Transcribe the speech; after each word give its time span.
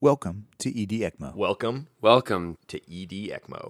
Welcome 0.00 0.46
to 0.58 0.70
ED 0.70 0.90
ECMO. 0.90 1.34
Welcome 1.34 1.88
Welcome. 2.00 2.56
to 2.68 2.78
ED 2.78 3.32
ECMO. 3.34 3.68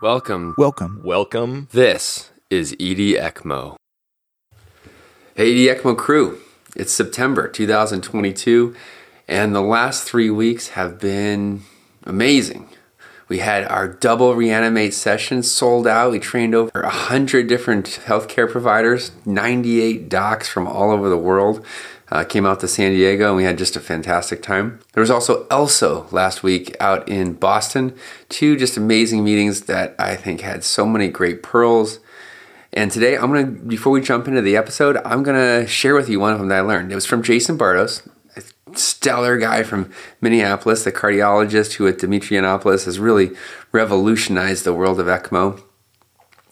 Welcome. 0.00 0.54
Welcome. 0.56 1.02
Welcome. 1.04 1.68
This 1.72 2.30
is 2.48 2.72
ED 2.80 3.14
ECMO. 3.20 3.76
Hey, 5.34 5.68
ED 5.68 5.76
ECMO 5.76 5.98
crew. 5.98 6.38
It's 6.74 6.94
September 6.94 7.46
2022, 7.46 8.74
and 9.28 9.54
the 9.54 9.60
last 9.60 10.04
three 10.04 10.30
weeks 10.30 10.68
have 10.68 10.98
been 10.98 11.64
amazing. 12.04 12.70
We 13.30 13.38
had 13.38 13.64
our 13.68 13.86
double 13.86 14.34
reanimate 14.34 14.92
session 14.92 15.44
sold 15.44 15.86
out. 15.86 16.10
We 16.10 16.18
trained 16.18 16.52
over 16.52 16.82
100 16.82 17.46
different 17.46 17.86
healthcare 18.04 18.50
providers, 18.50 19.12
98 19.24 20.08
docs 20.08 20.48
from 20.48 20.66
all 20.66 20.90
over 20.90 21.08
the 21.08 21.16
world. 21.16 21.64
Uh, 22.10 22.24
came 22.24 22.44
out 22.44 22.58
to 22.58 22.66
San 22.66 22.90
Diego 22.90 23.28
and 23.28 23.36
we 23.36 23.44
had 23.44 23.56
just 23.56 23.76
a 23.76 23.80
fantastic 23.80 24.42
time. 24.42 24.80
There 24.94 25.00
was 25.00 25.12
also 25.12 25.46
ELSO 25.46 26.10
last 26.10 26.42
week 26.42 26.76
out 26.80 27.08
in 27.08 27.34
Boston. 27.34 27.94
Two 28.28 28.56
just 28.56 28.76
amazing 28.76 29.22
meetings 29.22 29.60
that 29.62 29.94
I 29.96 30.16
think 30.16 30.40
had 30.40 30.64
so 30.64 30.84
many 30.84 31.06
great 31.06 31.40
pearls. 31.40 32.00
And 32.72 32.90
today 32.90 33.16
I'm 33.16 33.30
gonna, 33.32 33.46
before 33.46 33.92
we 33.92 34.00
jump 34.00 34.26
into 34.26 34.42
the 34.42 34.56
episode, 34.56 34.96
I'm 35.04 35.22
gonna 35.22 35.68
share 35.68 35.94
with 35.94 36.08
you 36.08 36.18
one 36.18 36.32
of 36.32 36.40
them 36.40 36.48
that 36.48 36.58
I 36.58 36.62
learned. 36.62 36.90
It 36.90 36.96
was 36.96 37.06
from 37.06 37.22
Jason 37.22 37.56
Bartos, 37.56 38.04
a 38.04 38.10
stellar 38.74 39.38
guy 39.38 39.62
from 39.62 39.90
Minneapolis, 40.20 40.84
the 40.84 40.92
cardiologist 40.92 41.74
who 41.74 41.86
at 41.86 41.98
Demetri 41.98 42.36
Yannopoulos 42.36 42.84
has 42.84 42.98
really 42.98 43.30
revolutionized 43.72 44.64
the 44.64 44.74
world 44.74 45.00
of 45.00 45.06
ECMO. 45.06 45.62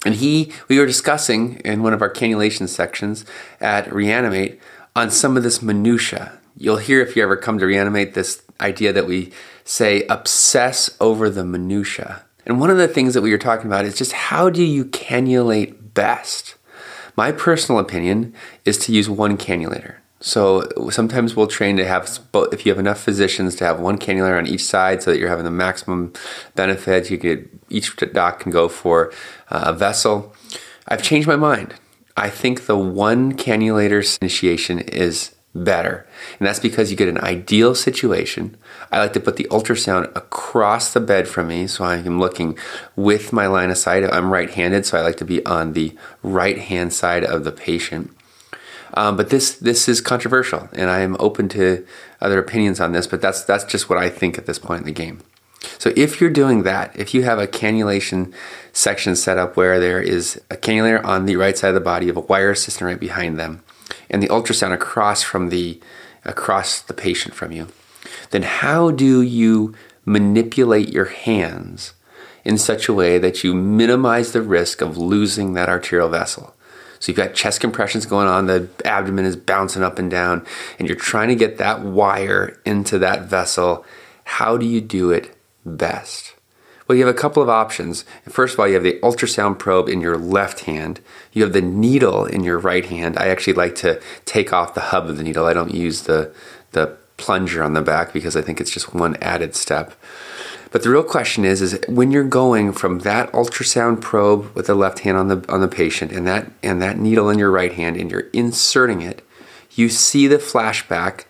And 0.04 0.14
he, 0.14 0.52
we 0.68 0.78
were 0.78 0.86
discussing 0.86 1.56
in 1.60 1.82
one 1.82 1.92
of 1.92 2.02
our 2.02 2.10
cannulation 2.10 2.68
sections 2.68 3.24
at 3.60 3.92
Reanimate 3.92 4.60
on 4.94 5.10
some 5.10 5.36
of 5.36 5.42
this 5.42 5.62
minutia. 5.62 6.38
You'll 6.56 6.76
hear 6.78 7.00
if 7.00 7.16
you 7.16 7.22
ever 7.22 7.36
come 7.36 7.58
to 7.58 7.66
Reanimate 7.66 8.14
this 8.14 8.42
idea 8.60 8.92
that 8.92 9.06
we 9.06 9.32
say 9.64 10.04
obsess 10.08 10.96
over 11.00 11.28
the 11.30 11.44
minutia. 11.44 12.24
And 12.46 12.60
one 12.60 12.70
of 12.70 12.78
the 12.78 12.88
things 12.88 13.14
that 13.14 13.22
we 13.22 13.30
were 13.30 13.38
talking 13.38 13.66
about 13.66 13.84
is 13.84 13.96
just 13.96 14.12
how 14.12 14.48
do 14.50 14.64
you 14.64 14.84
cannulate 14.86 15.94
best? 15.94 16.54
My 17.16 17.32
personal 17.32 17.80
opinion 17.80 18.34
is 18.64 18.78
to 18.78 18.92
use 18.92 19.10
one 19.10 19.36
cannulator. 19.36 19.96
So 20.20 20.68
sometimes 20.90 21.36
we'll 21.36 21.46
train 21.46 21.76
to 21.76 21.86
have, 21.86 22.18
if 22.34 22.66
you 22.66 22.72
have 22.72 22.78
enough 22.78 23.00
physicians, 23.00 23.54
to 23.56 23.64
have 23.64 23.78
one 23.78 23.98
cannulator 23.98 24.38
on 24.38 24.46
each 24.46 24.64
side 24.64 25.02
so 25.02 25.12
that 25.12 25.18
you're 25.18 25.28
having 25.28 25.44
the 25.44 25.50
maximum 25.50 26.12
benefit. 26.54 27.10
You 27.10 27.18
could 27.18 27.48
each 27.68 27.94
doc 27.96 28.40
can 28.40 28.50
go 28.50 28.68
for 28.68 29.12
uh, 29.50 29.64
a 29.66 29.72
vessel. 29.72 30.34
I've 30.88 31.02
changed 31.02 31.28
my 31.28 31.36
mind. 31.36 31.74
I 32.16 32.30
think 32.30 32.66
the 32.66 32.76
one 32.76 33.34
cannulator 33.34 34.18
initiation 34.20 34.80
is 34.80 35.36
better. 35.54 36.06
And 36.38 36.46
that's 36.46 36.58
because 36.58 36.90
you 36.90 36.96
get 36.96 37.08
an 37.08 37.18
ideal 37.18 37.74
situation. 37.74 38.56
I 38.90 38.98
like 38.98 39.12
to 39.14 39.20
put 39.20 39.36
the 39.36 39.44
ultrasound 39.44 40.14
across 40.16 40.92
the 40.92 41.00
bed 41.00 41.28
from 41.28 41.48
me 41.48 41.66
so 41.66 41.84
I 41.84 41.96
am 41.96 42.18
looking 42.18 42.58
with 42.96 43.32
my 43.32 43.46
line 43.46 43.70
of 43.70 43.78
sight. 43.78 44.04
I'm 44.04 44.32
right 44.32 44.50
handed, 44.50 44.84
so 44.84 44.98
I 44.98 45.02
like 45.02 45.16
to 45.18 45.24
be 45.24 45.44
on 45.46 45.72
the 45.72 45.96
right 46.22 46.58
hand 46.58 46.92
side 46.92 47.24
of 47.24 47.44
the 47.44 47.52
patient. 47.52 48.10
Um, 48.94 49.16
but 49.16 49.30
this 49.30 49.56
this 49.56 49.88
is 49.88 50.00
controversial, 50.00 50.68
and 50.72 50.90
I 50.90 51.00
am 51.00 51.16
open 51.18 51.48
to 51.50 51.86
other 52.20 52.38
opinions 52.38 52.80
on 52.80 52.92
this. 52.92 53.06
But 53.06 53.20
that's 53.20 53.44
that's 53.44 53.64
just 53.64 53.88
what 53.88 53.98
I 53.98 54.08
think 54.08 54.38
at 54.38 54.46
this 54.46 54.58
point 54.58 54.80
in 54.80 54.86
the 54.86 54.92
game. 54.92 55.20
So 55.78 55.92
if 55.96 56.20
you're 56.20 56.30
doing 56.30 56.62
that, 56.62 56.96
if 56.98 57.14
you 57.14 57.24
have 57.24 57.38
a 57.38 57.46
cannulation 57.46 58.32
section 58.72 59.16
set 59.16 59.38
up 59.38 59.56
where 59.56 59.80
there 59.80 60.00
is 60.00 60.40
a 60.50 60.56
cannulator 60.56 61.04
on 61.04 61.26
the 61.26 61.36
right 61.36 61.58
side 61.58 61.68
of 61.68 61.74
the 61.74 61.80
body, 61.80 62.08
of 62.08 62.16
a 62.16 62.20
wire 62.20 62.54
system 62.54 62.86
right 62.86 63.00
behind 63.00 63.38
them, 63.38 63.62
and 64.08 64.22
the 64.22 64.28
ultrasound 64.28 64.72
across 64.72 65.22
from 65.22 65.48
the 65.48 65.80
across 66.24 66.80
the 66.80 66.94
patient 66.94 67.34
from 67.34 67.52
you, 67.52 67.68
then 68.30 68.42
how 68.42 68.90
do 68.90 69.22
you 69.22 69.74
manipulate 70.04 70.88
your 70.88 71.06
hands 71.06 71.94
in 72.44 72.56
such 72.56 72.88
a 72.88 72.94
way 72.94 73.18
that 73.18 73.42
you 73.44 73.54
minimize 73.54 74.32
the 74.32 74.42
risk 74.42 74.80
of 74.80 74.96
losing 74.96 75.54
that 75.54 75.68
arterial 75.68 76.08
vessel? 76.08 76.54
So 77.00 77.10
you've 77.10 77.16
got 77.16 77.34
chest 77.34 77.60
compressions 77.60 78.06
going 78.06 78.26
on, 78.26 78.46
the 78.46 78.68
abdomen 78.84 79.24
is 79.24 79.36
bouncing 79.36 79.82
up 79.82 79.98
and 79.98 80.10
down, 80.10 80.44
and 80.78 80.88
you're 80.88 80.96
trying 80.96 81.28
to 81.28 81.34
get 81.34 81.58
that 81.58 81.82
wire 81.82 82.60
into 82.64 82.98
that 82.98 83.22
vessel. 83.22 83.84
How 84.24 84.56
do 84.56 84.66
you 84.66 84.80
do 84.80 85.10
it 85.10 85.36
best? 85.64 86.34
Well, 86.88 86.96
you 86.96 87.06
have 87.06 87.14
a 87.14 87.18
couple 87.18 87.42
of 87.42 87.50
options. 87.50 88.06
First 88.28 88.54
of 88.54 88.60
all, 88.60 88.66
you 88.66 88.74
have 88.74 88.82
the 88.82 88.98
ultrasound 89.02 89.58
probe 89.58 89.90
in 89.90 90.00
your 90.00 90.16
left 90.16 90.60
hand. 90.60 91.00
You 91.32 91.42
have 91.42 91.52
the 91.52 91.60
needle 91.60 92.24
in 92.24 92.44
your 92.44 92.58
right 92.58 92.84
hand. 92.84 93.18
I 93.18 93.28
actually 93.28 93.52
like 93.52 93.74
to 93.76 94.00
take 94.24 94.54
off 94.54 94.74
the 94.74 94.80
hub 94.80 95.06
of 95.06 95.18
the 95.18 95.22
needle. 95.22 95.44
I 95.44 95.52
don't 95.52 95.74
use 95.74 96.02
the 96.02 96.34
the 96.72 96.96
plunger 97.18 97.62
on 97.62 97.74
the 97.74 97.82
back 97.82 98.12
because 98.12 98.36
I 98.36 98.42
think 98.42 98.60
it's 98.60 98.70
just 98.70 98.94
one 98.94 99.16
added 99.16 99.54
step. 99.54 99.94
But 100.70 100.82
the 100.82 100.90
real 100.90 101.02
question 101.02 101.44
is, 101.44 101.62
is 101.62 101.78
when 101.88 102.10
you're 102.10 102.24
going 102.24 102.72
from 102.72 103.00
that 103.00 103.32
ultrasound 103.32 104.00
probe 104.00 104.54
with 104.54 104.66
the 104.66 104.74
left 104.74 105.00
hand 105.00 105.16
on 105.16 105.28
the 105.28 105.44
on 105.48 105.60
the 105.60 105.68
patient 105.68 106.12
and 106.12 106.26
that 106.26 106.50
and 106.62 106.82
that 106.82 106.98
needle 106.98 107.30
in 107.30 107.38
your 107.38 107.50
right 107.50 107.72
hand, 107.72 107.96
and 107.96 108.10
you're 108.10 108.28
inserting 108.32 109.00
it, 109.00 109.26
you 109.72 109.88
see 109.88 110.26
the 110.26 110.36
flashback. 110.36 111.24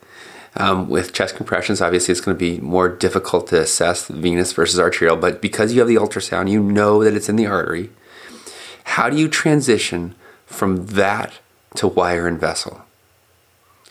Um, 0.56 0.88
with 0.88 1.12
chest 1.12 1.36
compressions, 1.36 1.80
obviously, 1.80 2.10
it's 2.10 2.20
going 2.20 2.36
to 2.36 2.38
be 2.38 2.58
more 2.58 2.88
difficult 2.88 3.46
to 3.48 3.60
assess 3.60 4.08
venous 4.08 4.52
versus 4.52 4.80
arterial. 4.80 5.16
But 5.16 5.40
because 5.40 5.72
you 5.72 5.78
have 5.78 5.86
the 5.86 5.94
ultrasound, 5.94 6.50
you 6.50 6.60
know 6.60 7.04
that 7.04 7.14
it's 7.14 7.28
in 7.28 7.36
the 7.36 7.46
artery. 7.46 7.90
How 8.82 9.08
do 9.08 9.16
you 9.16 9.28
transition 9.28 10.16
from 10.46 10.86
that 10.86 11.34
to 11.76 11.86
wire 11.86 12.26
and 12.26 12.40
vessel? 12.40 12.82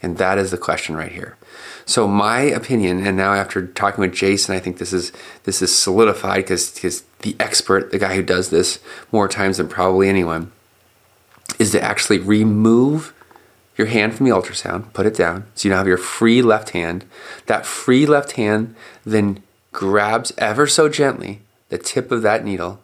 And 0.01 0.17
that 0.17 0.37
is 0.37 0.51
the 0.51 0.57
question 0.57 0.95
right 0.95 1.11
here. 1.11 1.37
So 1.85 2.07
my 2.07 2.41
opinion, 2.41 3.05
and 3.05 3.17
now 3.17 3.33
after 3.33 3.65
talking 3.65 4.01
with 4.01 4.13
Jason, 4.13 4.53
I 4.53 4.59
think 4.59 4.77
this 4.77 4.93
is 4.93 5.11
this 5.43 5.61
is 5.61 5.75
solidified 5.75 6.43
because 6.43 6.71
because 6.71 7.03
the 7.19 7.35
expert, 7.39 7.91
the 7.91 7.99
guy 7.99 8.15
who 8.15 8.21
does 8.21 8.49
this 8.49 8.79
more 9.11 9.27
times 9.27 9.57
than 9.57 9.67
probably 9.67 10.07
anyone, 10.07 10.51
is 11.57 11.71
to 11.71 11.81
actually 11.81 12.19
remove 12.19 13.13
your 13.77 13.87
hand 13.87 14.15
from 14.15 14.25
the 14.25 14.35
ultrasound, 14.35 14.91
put 14.93 15.05
it 15.05 15.15
down, 15.15 15.45
so 15.53 15.67
you 15.67 15.71
now 15.71 15.77
have 15.77 15.87
your 15.87 15.97
free 15.97 16.41
left 16.41 16.71
hand. 16.71 17.05
That 17.45 17.65
free 17.65 18.05
left 18.05 18.33
hand 18.33 18.75
then 19.05 19.43
grabs 19.71 20.33
ever 20.37 20.67
so 20.67 20.89
gently 20.89 21.41
the 21.69 21.77
tip 21.77 22.11
of 22.11 22.21
that 22.23 22.43
needle. 22.43 22.81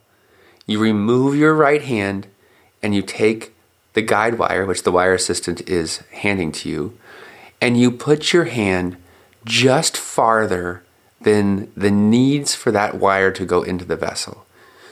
You 0.66 0.80
remove 0.80 1.36
your 1.36 1.54
right 1.54 1.82
hand 1.82 2.28
and 2.82 2.94
you 2.94 3.02
take 3.02 3.54
the 3.94 4.02
guide 4.02 4.38
wire, 4.38 4.66
which 4.66 4.84
the 4.84 4.92
wire 4.92 5.14
assistant 5.14 5.68
is 5.68 5.98
handing 6.12 6.52
to 6.52 6.70
you, 6.70 6.98
and 7.64 7.80
you 7.80 7.90
put 7.90 8.34
your 8.34 8.44
hand 8.44 8.98
just 9.46 9.96
farther 9.96 10.84
than 11.22 11.72
the 11.78 11.90
needs 11.90 12.54
for 12.54 12.72
that 12.72 12.96
wire 12.96 13.32
to 13.32 13.46
go 13.46 13.64
into 13.64 13.86
the 13.86 13.96
vessel. 13.96 14.46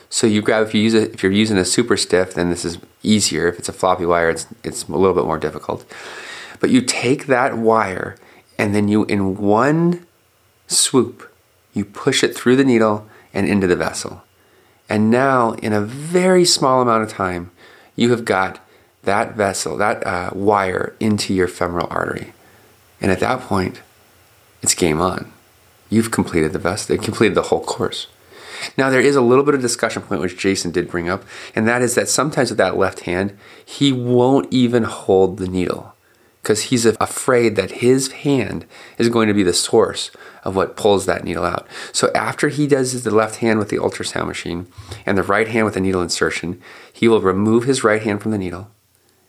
So 0.08 0.26
you 0.26 0.40
grab 0.40 0.66
if 0.66 0.74
you 0.74 0.80
use 0.80 0.94
it 0.94 1.12
if 1.12 1.22
you're 1.22 1.32
using 1.32 1.58
a 1.58 1.66
super 1.66 1.98
stiff, 1.98 2.32
then 2.32 2.48
this 2.48 2.64
is 2.64 2.78
easier. 3.02 3.46
If 3.46 3.58
it's 3.58 3.68
a 3.68 3.74
floppy 3.74 4.06
wire, 4.06 4.30
it's 4.30 4.46
it's 4.64 4.88
a 4.88 4.92
little 4.92 5.14
bit 5.14 5.26
more 5.26 5.38
difficult. 5.38 5.84
But 6.60 6.70
you 6.70 6.80
take 6.80 7.26
that 7.26 7.58
wire 7.58 8.16
and 8.58 8.74
then 8.74 8.88
you 8.88 9.04
in 9.04 9.36
one 9.36 10.06
swoop, 10.66 11.30
you 11.74 11.84
push 11.84 12.24
it 12.24 12.34
through 12.34 12.56
the 12.56 12.64
needle 12.64 13.06
and 13.34 13.46
into 13.46 13.66
the 13.66 13.76
vessel. 13.76 14.22
And 14.88 15.10
now 15.10 15.52
in 15.66 15.74
a 15.74 15.82
very 15.82 16.46
small 16.46 16.80
amount 16.80 17.02
of 17.02 17.10
time, 17.10 17.50
you 17.96 18.10
have 18.12 18.24
got 18.24 18.66
that 19.02 19.34
vessel, 19.34 19.76
that 19.76 20.06
uh, 20.06 20.30
wire 20.32 20.96
into 21.00 21.34
your 21.34 21.48
femoral 21.48 21.88
artery. 21.90 22.32
And 23.02 23.10
at 23.10 23.20
that 23.20 23.40
point, 23.40 23.82
it's 24.62 24.74
game 24.74 25.00
on. 25.00 25.30
You've 25.90 26.10
completed 26.10 26.54
the 26.54 26.58
best, 26.58 26.88
they 26.88 26.96
uh, 26.96 27.02
completed 27.02 27.34
the 27.34 27.42
whole 27.42 27.62
course. 27.62 28.06
Now, 28.78 28.88
there 28.90 29.00
is 29.00 29.16
a 29.16 29.20
little 29.20 29.44
bit 29.44 29.54
of 29.54 29.60
discussion 29.60 30.02
point 30.02 30.20
which 30.20 30.38
Jason 30.38 30.70
did 30.70 30.88
bring 30.88 31.08
up, 31.08 31.24
and 31.54 31.66
that 31.66 31.82
is 31.82 31.96
that 31.96 32.08
sometimes 32.08 32.50
with 32.50 32.58
that 32.58 32.78
left 32.78 33.00
hand, 33.00 33.36
he 33.64 33.92
won't 33.92 34.50
even 34.52 34.84
hold 34.84 35.36
the 35.36 35.48
needle 35.48 35.94
because 36.42 36.62
he's 36.62 36.86
afraid 36.86 37.56
that 37.56 37.82
his 37.82 38.12
hand 38.12 38.64
is 38.98 39.08
going 39.08 39.28
to 39.28 39.34
be 39.34 39.42
the 39.42 39.52
source 39.52 40.10
of 40.44 40.56
what 40.56 40.76
pulls 40.76 41.06
that 41.06 41.24
needle 41.24 41.44
out. 41.44 41.66
So, 41.92 42.10
after 42.14 42.48
he 42.48 42.66
does 42.66 43.02
the 43.02 43.10
left 43.10 43.36
hand 43.36 43.58
with 43.58 43.68
the 43.68 43.78
ultrasound 43.78 44.28
machine 44.28 44.68
and 45.04 45.18
the 45.18 45.22
right 45.22 45.48
hand 45.48 45.64
with 45.64 45.74
the 45.74 45.80
needle 45.80 46.02
insertion, 46.02 46.62
he 46.92 47.08
will 47.08 47.20
remove 47.20 47.64
his 47.64 47.84
right 47.84 48.02
hand 48.02 48.22
from 48.22 48.30
the 48.30 48.38
needle 48.38 48.70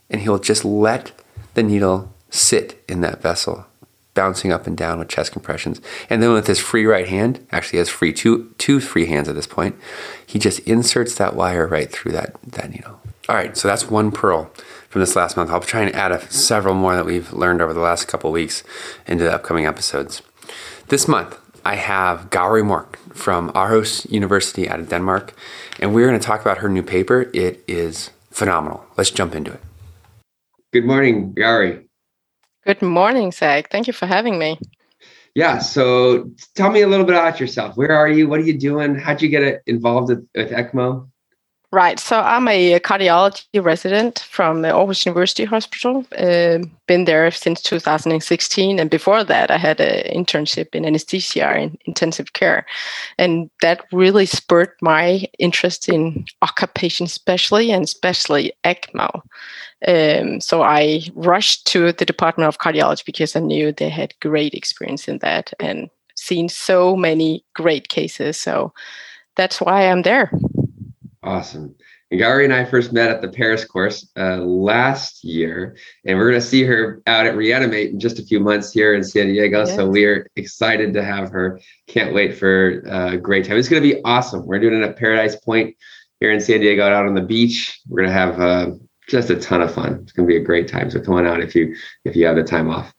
and 0.09 0.21
he'll 0.21 0.39
just 0.39 0.63
let 0.63 1.11
the 1.55 1.63
needle 1.63 2.13
sit 2.29 2.83
in 2.87 3.01
that 3.01 3.21
vessel 3.21 3.65
bouncing 4.13 4.51
up 4.51 4.67
and 4.67 4.77
down 4.77 4.99
with 4.99 5.09
chest 5.09 5.31
compressions. 5.31 5.81
And 6.09 6.21
then 6.21 6.33
with 6.33 6.47
his 6.47 6.59
free 6.59 6.85
right 6.85 7.07
hand, 7.07 7.45
actually 7.51 7.79
has 7.79 7.89
free 7.89 8.13
two 8.13 8.53
two 8.57 8.79
free 8.79 9.05
hands 9.05 9.27
at 9.27 9.35
this 9.35 9.47
point, 9.47 9.75
he 10.25 10.39
just 10.39 10.59
inserts 10.59 11.15
that 11.15 11.35
wire 11.35 11.67
right 11.67 11.91
through 11.91 12.11
that 12.13 12.35
that 12.43 12.71
needle. 12.71 12.99
All 13.29 13.35
right, 13.35 13.55
so 13.55 13.67
that's 13.67 13.89
one 13.89 14.11
pearl 14.11 14.51
from 14.89 14.99
this 14.99 15.15
last 15.15 15.37
month. 15.37 15.49
I'll 15.49 15.61
try 15.61 15.81
and 15.81 15.95
add 15.95 16.11
a, 16.11 16.19
several 16.29 16.75
more 16.75 16.95
that 16.95 17.05
we've 17.05 17.31
learned 17.31 17.61
over 17.61 17.73
the 17.73 17.79
last 17.79 18.07
couple 18.07 18.31
weeks 18.31 18.63
into 19.07 19.23
the 19.23 19.33
upcoming 19.33 19.65
episodes. 19.65 20.21
This 20.89 21.07
month, 21.07 21.39
I 21.63 21.75
have 21.75 22.29
Gauri 22.29 22.61
Mork 22.61 22.97
from 23.13 23.49
Aarhus 23.53 24.09
University 24.11 24.67
out 24.67 24.81
of 24.81 24.89
Denmark, 24.89 25.33
and 25.79 25.95
we're 25.95 26.07
going 26.07 26.19
to 26.19 26.25
talk 26.25 26.41
about 26.41 26.57
her 26.57 26.67
new 26.67 26.83
paper. 26.83 27.29
It 27.33 27.63
is 27.65 28.09
phenomenal. 28.29 28.85
Let's 28.97 29.09
jump 29.09 29.33
into 29.33 29.53
it. 29.53 29.61
Good 30.73 30.85
morning, 30.85 31.33
Gauri. 31.33 31.87
Good 32.65 32.81
morning, 32.81 33.31
Zach. 33.31 33.69
Thank 33.69 33.87
you 33.87 33.93
for 33.93 34.05
having 34.05 34.39
me. 34.39 34.57
Yeah. 35.35 35.59
So 35.59 36.31
tell 36.55 36.71
me 36.71 36.81
a 36.81 36.87
little 36.87 37.05
bit 37.05 37.15
about 37.15 37.39
yourself. 37.39 37.75
Where 37.75 37.91
are 37.91 38.07
you? 38.07 38.27
What 38.27 38.39
are 38.39 38.43
you 38.43 38.57
doing? 38.57 38.95
How'd 38.95 39.21
you 39.21 39.29
get 39.29 39.63
involved 39.65 40.09
with, 40.09 40.27
with 40.33 40.51
ECMO? 40.51 41.09
Right. 41.73 41.99
So 41.99 42.19
I'm 42.19 42.47
a 42.47 42.79
cardiology 42.81 43.47
resident 43.59 44.19
from 44.19 44.61
the 44.61 44.67
Aarhus 44.67 45.07
University 45.07 45.43
Hospital. 45.43 46.05
Uh, 46.15 46.59
been 46.85 47.05
there 47.05 47.31
since 47.31 47.63
2016, 47.63 48.77
and 48.77 48.91
before 48.91 49.23
that, 49.23 49.49
I 49.49 49.57
had 49.57 49.79
an 49.79 50.03
internship 50.15 50.75
in 50.75 50.85
anesthesia 50.85 51.47
and 51.47 51.75
intensive 51.85 52.33
care, 52.33 52.67
and 53.17 53.49
that 53.63 53.85
really 53.91 54.27
spurred 54.27 54.69
my 54.83 55.25
interest 55.39 55.89
in 55.89 56.25
OCA 56.43 56.67
patients, 56.67 57.13
especially 57.13 57.71
and 57.71 57.85
especially 57.85 58.53
ECMO. 58.63 59.23
Um, 59.87 60.41
so 60.41 60.61
I 60.61 61.01
rushed 61.15 61.65
to 61.71 61.91
the 61.91 62.05
Department 62.05 62.47
of 62.47 62.59
Cardiology 62.59 63.03
because 63.03 63.35
I 63.35 63.39
knew 63.39 63.71
they 63.71 63.89
had 63.89 64.13
great 64.19 64.53
experience 64.53 65.07
in 65.07 65.17
that 65.23 65.51
and 65.59 65.89
seen 66.15 66.49
so 66.49 66.95
many 66.95 67.43
great 67.55 67.89
cases. 67.89 68.39
So 68.39 68.73
that's 69.35 69.59
why 69.59 69.89
I'm 69.89 70.03
there. 70.03 70.31
Awesome. 71.23 71.75
And 72.11 72.19
Gary 72.19 72.43
and 72.43 72.53
I 72.53 72.65
first 72.65 72.93
met 72.93 73.09
at 73.09 73.21
the 73.21 73.29
Paris 73.29 73.65
course 73.65 74.07
uh, 74.17 74.37
last 74.37 75.23
year, 75.23 75.77
and 76.05 76.17
we're 76.17 76.29
going 76.29 76.41
to 76.41 76.45
see 76.45 76.63
her 76.63 77.01
out 77.07 77.25
at 77.25 77.35
Reanimate 77.35 77.91
in 77.91 77.99
just 77.99 78.19
a 78.19 78.23
few 78.23 78.39
months 78.39 78.71
here 78.71 78.93
in 78.93 79.03
San 79.03 79.27
Diego. 79.27 79.65
So 79.65 79.87
we're 79.89 80.27
excited 80.35 80.93
to 80.93 81.03
have 81.03 81.31
her. 81.31 81.59
Can't 81.87 82.13
wait 82.13 82.37
for 82.37 82.83
a 82.85 83.17
great 83.17 83.45
time. 83.45 83.57
It's 83.57 83.69
going 83.69 83.81
to 83.81 83.95
be 83.95 84.01
awesome. 84.03 84.45
We're 84.45 84.59
doing 84.59 84.81
it 84.81 84.83
at 84.83 84.97
Paradise 84.97 85.35
Point 85.37 85.75
here 86.19 86.31
in 86.31 86.39
San 86.39 86.59
Diego, 86.59 86.85
out 86.85 87.05
on 87.05 87.15
the 87.15 87.21
beach. 87.21 87.81
We're 87.87 88.01
going 88.01 88.09
to 88.09 88.13
have 88.13 88.39
uh, 88.39 88.71
just 89.09 89.29
a 89.29 89.35
ton 89.35 89.61
of 89.61 89.73
fun. 89.73 90.01
It's 90.03 90.11
going 90.11 90.27
to 90.27 90.31
be 90.31 90.37
a 90.37 90.45
great 90.45 90.67
time. 90.67 90.91
So 90.91 90.99
come 90.99 91.15
on 91.15 91.25
out 91.25 91.41
if 91.41 91.55
you 91.55 91.75
if 92.05 92.15
you 92.15 92.25
have 92.27 92.35
the 92.35 92.43
time 92.43 92.69
off. 92.69 92.93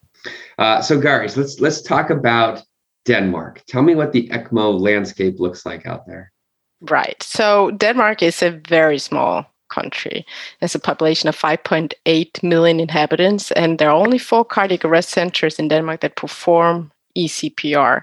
Uh, 0.59 0.81
so 0.81 1.01
Gary, 1.01 1.29
so 1.29 1.41
let's 1.41 1.61
let's 1.61 1.83
talk 1.83 2.11
about 2.11 2.63
Denmark. 3.05 3.63
Tell 3.69 3.83
me 3.83 3.95
what 3.95 4.13
the 4.13 4.29
ECMO 4.31 4.81
landscape 4.81 5.39
looks 5.39 5.65
like 5.65 5.87
out 5.87 6.07
there. 6.07 6.33
Right. 6.81 7.23
So 7.23 7.71
Denmark 7.73 8.23
is 8.23 8.43
a 8.43 8.51
very 8.51 8.99
small 8.99 9.47
country. 9.71 10.27
There's 10.61 10.75
a 10.75 10.79
population 10.81 11.29
of 11.29 11.37
5.8 11.37 12.43
million 12.43 12.81
inhabitants, 12.81 13.51
and 13.53 13.79
there 13.79 13.91
are 13.91 13.97
only 13.97 14.19
four 14.19 14.45
cardiac 14.45 14.85
arrest 14.85 15.11
centers 15.11 15.59
in 15.59 15.69
Denmark 15.69 16.01
that 16.01 16.17
perform 16.17 16.93
ECPR. 17.17 18.03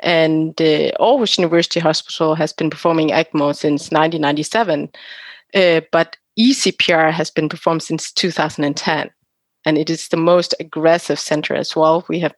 And 0.00 0.60
uh, 0.60 0.92
Aarhus 1.00 1.38
University 1.38 1.80
Hospital 1.80 2.34
has 2.34 2.52
been 2.52 2.70
performing 2.70 3.08
ECMO 3.08 3.54
since 3.54 3.90
1997, 3.90 4.90
uh, 5.54 5.80
but 5.90 6.16
ECPR 6.38 7.10
has 7.12 7.30
been 7.30 7.48
performed 7.48 7.82
since 7.82 8.12
2010 8.12 9.10
and 9.64 9.78
it 9.78 9.90
is 9.90 10.08
the 10.08 10.16
most 10.16 10.54
aggressive 10.60 11.18
center 11.18 11.54
as 11.54 11.76
well. 11.76 12.04
We 12.08 12.20
have 12.20 12.34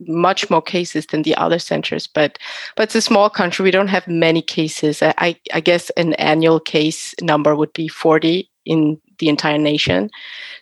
much 0.00 0.50
more 0.50 0.62
cases 0.62 1.06
than 1.06 1.22
the 1.22 1.34
other 1.36 1.58
centers, 1.58 2.06
but 2.06 2.38
but 2.76 2.84
it's 2.84 2.94
a 2.94 3.00
small 3.00 3.30
country. 3.30 3.64
We 3.64 3.70
don't 3.70 3.88
have 3.88 4.06
many 4.06 4.42
cases. 4.42 5.02
I, 5.02 5.36
I 5.52 5.60
guess 5.60 5.90
an 5.90 6.14
annual 6.14 6.60
case 6.60 7.14
number 7.20 7.56
would 7.56 7.72
be 7.72 7.88
40 7.88 8.50
in 8.64 9.00
the 9.18 9.28
entire 9.28 9.58
nation. 9.58 10.10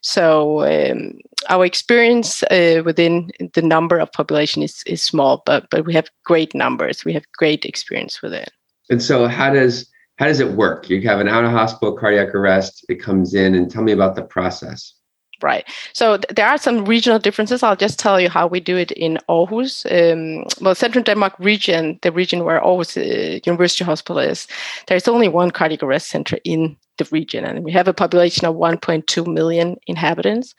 So 0.03 0.65
um, 0.65 1.19
our 1.49 1.65
experience 1.65 2.43
uh, 2.45 2.83
within 2.85 3.31
the 3.55 3.63
number 3.63 3.99
of 3.99 4.13
population 4.13 4.63
is, 4.63 4.83
is 4.87 5.03
small, 5.03 5.43
but 5.45 5.69
but 5.71 5.85
we 5.85 5.95
have 5.95 6.11
great 6.25 6.55
numbers. 6.55 7.05
We 7.05 7.13
have 7.15 7.25
great 7.33 7.65
experience 7.65 8.23
with 8.23 8.33
it. 8.33 8.51
And 8.91 9.03
so, 9.03 9.27
how 9.27 9.51
does 9.51 9.89
how 10.19 10.27
does 10.27 10.41
it 10.41 10.53
work? 10.53 10.89
You 10.89 11.01
have 11.03 11.21
an 11.21 11.29
out 11.29 11.45
of 11.45 11.51
hospital 11.51 11.97
cardiac 11.97 12.35
arrest. 12.35 12.85
It 12.89 13.03
comes 13.03 13.35
in, 13.35 13.55
and 13.55 13.71
tell 13.71 13.83
me 13.83 13.93
about 13.93 14.15
the 14.15 14.23
process 14.23 14.95
right. 15.43 15.65
So 15.93 16.17
th- 16.17 16.35
there 16.35 16.47
are 16.47 16.59
some 16.59 16.85
regional 16.85 17.19
differences. 17.19 17.63
I'll 17.63 17.77
just 17.77 17.99
tell 17.99 18.21
you 18.21 18.29
how 18.29 18.47
we 18.47 18.61
do 18.61 18.77
it 18.77 18.93
in 18.93 19.19
Aarhus. 19.29 19.85
Um, 19.91 20.45
well, 20.61 20.75
Central 20.75 21.05
Denmark 21.05 21.35
region, 21.39 21.99
the 22.03 22.13
region 22.13 22.45
where 22.45 22.61
Aarhus 22.61 22.97
uh, 22.97 23.41
University 23.45 23.85
Hospital 23.85 24.19
is, 24.19 24.47
there's 24.87 25.09
only 25.09 25.29
one 25.29 25.51
cardiac 25.51 25.83
arrest 25.83 26.09
center 26.09 26.39
in 26.45 26.77
the 26.99 27.09
region, 27.11 27.45
and 27.45 27.65
we 27.65 27.73
have 27.73 27.89
a 27.89 27.93
population 27.93 28.47
of 28.47 28.55
1.2 28.55 29.27
million 29.27 29.77
inhabitants. 29.87 30.55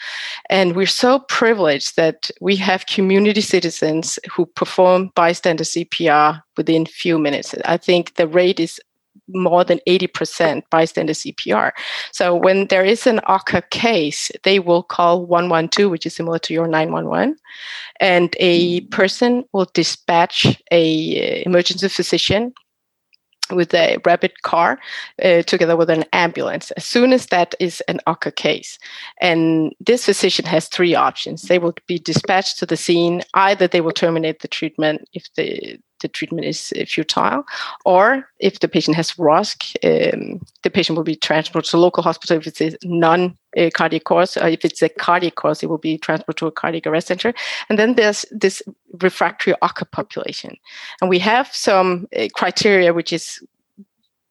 And 0.50 0.76
we're 0.76 0.86
so 0.86 1.20
privileged 1.20 1.96
that 1.96 2.30
we 2.42 2.56
have 2.58 2.88
community 2.88 3.42
citizens 3.42 4.20
who 4.32 4.46
perform 4.46 5.12
bystander 5.16 5.64
CPR 5.64 6.42
within 6.58 6.86
few 6.86 7.18
minutes. 7.18 7.56
I 7.66 7.78
think 7.78 8.16
the 8.16 8.28
rate 8.28 8.60
is 8.60 8.80
more 9.28 9.64
than 9.64 9.80
80% 9.88 10.64
bystander 10.70 11.14
CPR. 11.14 11.72
So 12.12 12.36
when 12.36 12.68
there 12.68 12.86
is 12.86 13.08
an 13.08 13.20
OCA 13.28 13.64
case, 13.72 14.32
they 14.44 14.60
will 14.60 14.84
call 14.84 15.26
112, 15.26 15.92
which 15.92 16.06
is 16.06 16.16
similar 16.16 16.40
to 16.40 16.54
your 16.54 16.68
911, 16.68 17.36
and 18.00 18.36
a 18.40 18.82
person 18.82 19.44
will 19.54 19.70
dispatch 19.74 20.62
a 20.72 21.42
uh, 21.42 21.44
emergency 21.46 21.88
physician 21.88 22.54
with 23.52 23.74
a 23.74 23.98
rapid 24.06 24.42
car 24.42 24.80
uh, 25.24 25.42
together 25.44 25.76
with 25.76 25.90
an 25.90 26.04
ambulance 26.14 26.72
as 26.72 26.86
soon 26.86 27.14
as 27.14 27.28
that 27.28 27.54
is 27.60 27.82
an 27.88 28.00
OCA 28.08 28.32
case. 28.32 28.80
And 29.22 29.74
this 29.80 30.06
physician 30.06 30.46
has 30.46 30.68
three 30.68 30.96
options. 30.96 31.44
They 31.44 31.60
will 31.60 31.76
be 31.88 32.00
dispatched 32.00 32.58
to 32.60 32.66
the 32.66 32.78
scene. 32.78 33.22
Either 33.34 33.68
they 33.68 33.82
will 33.82 33.92
terminate 33.92 34.40
the 34.40 34.48
treatment 34.48 35.08
if 35.14 35.28
the 35.36 35.78
the 36.02 36.08
treatment 36.08 36.46
is 36.46 36.74
uh, 36.80 36.86
futile. 36.86 37.44
Or 37.86 38.28
if 38.40 38.60
the 38.60 38.68
patient 38.68 38.96
has 38.98 39.14
ROSC, 39.14 39.76
um, 39.84 40.42
the 40.64 40.70
patient 40.70 40.98
will 40.98 41.04
be 41.04 41.16
transported 41.16 41.70
to 41.72 41.78
local 41.78 42.04
hospital 42.04 42.38
if 42.38 42.48
it's 42.48 42.62
a 42.62 42.78
non 42.84 43.38
cardiac 43.74 44.04
cause. 44.04 44.38
Or 44.38 44.48
if 44.48 44.66
it's 44.66 44.82
a 44.82 44.90
cardiac 44.90 45.36
cause, 45.36 45.64
it 45.64 45.70
will 45.70 45.78
be 45.78 45.98
transported 45.98 46.38
to 46.38 46.48
a 46.48 46.52
cardiac 46.52 46.88
arrest 46.88 47.08
center. 47.08 47.34
And 47.70 47.80
then 47.80 47.96
there's 47.96 48.26
this 48.32 48.62
refractory 49.02 49.54
OCA 49.62 49.86
population. 49.86 50.58
And 51.02 51.10
we 51.10 51.20
have 51.20 51.48
some 51.54 52.08
uh, 52.18 52.28
criteria 52.36 52.94
which 52.94 53.14
is 53.14 53.40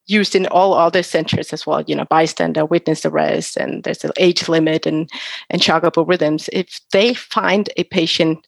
used 0.06 0.34
in 0.34 0.46
all 0.49 0.75
other 0.75 1.02
centers 1.02 1.52
as 1.52 1.67
well, 1.67 1.82
you 1.87 1.94
know, 1.94 2.05
bystander, 2.05 2.64
witness 2.64 3.06
arrest, 3.06 3.56
and 3.56 3.82
there's 3.84 4.05
an 4.05 4.12
age 4.19 4.49
limit 4.49 4.87
and, 4.87 5.10
and 5.50 5.62
shock 5.62 5.82
rhythms. 5.96 6.50
If 6.52 6.81
they 6.93 7.14
find 7.14 7.70
a 7.76 7.84
patient 7.84 8.46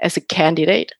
as 0.00 0.16
a 0.16 0.20
candidate, 0.20 0.92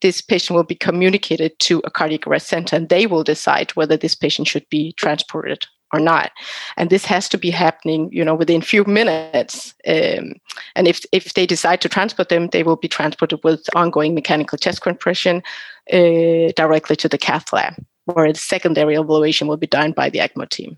this 0.00 0.20
patient 0.20 0.56
will 0.56 0.64
be 0.64 0.74
communicated 0.74 1.58
to 1.60 1.80
a 1.84 1.90
cardiac 1.90 2.26
arrest 2.26 2.48
center 2.48 2.76
and 2.76 2.88
they 2.88 3.06
will 3.06 3.24
decide 3.24 3.70
whether 3.72 3.96
this 3.96 4.14
patient 4.14 4.48
should 4.48 4.68
be 4.70 4.92
transported 4.92 5.66
or 5.92 5.98
not. 5.98 6.30
And 6.76 6.88
this 6.88 7.04
has 7.06 7.28
to 7.30 7.38
be 7.38 7.50
happening 7.50 8.08
you 8.12 8.24
know 8.24 8.34
within 8.34 8.62
few 8.62 8.84
minutes. 8.84 9.74
Um, 9.86 10.34
and 10.74 10.86
if 10.86 11.04
if 11.12 11.34
they 11.34 11.46
decide 11.46 11.80
to 11.80 11.88
transport 11.88 12.28
them 12.28 12.48
they 12.48 12.62
will 12.62 12.76
be 12.76 12.88
transported 12.88 13.40
with 13.44 13.68
ongoing 13.74 14.14
mechanical 14.14 14.58
chest 14.58 14.82
compression 14.82 15.42
uh, 15.92 16.52
directly 16.56 16.96
to 16.96 17.08
the 17.08 17.18
cath 17.18 17.52
lab 17.52 17.74
where 18.06 18.32
the 18.32 18.38
secondary 18.38 18.94
evaluation 18.94 19.46
will 19.46 19.56
be 19.56 19.66
done 19.66 19.92
by 19.92 20.10
the 20.10 20.18
ecmo 20.18 20.48
team 20.48 20.76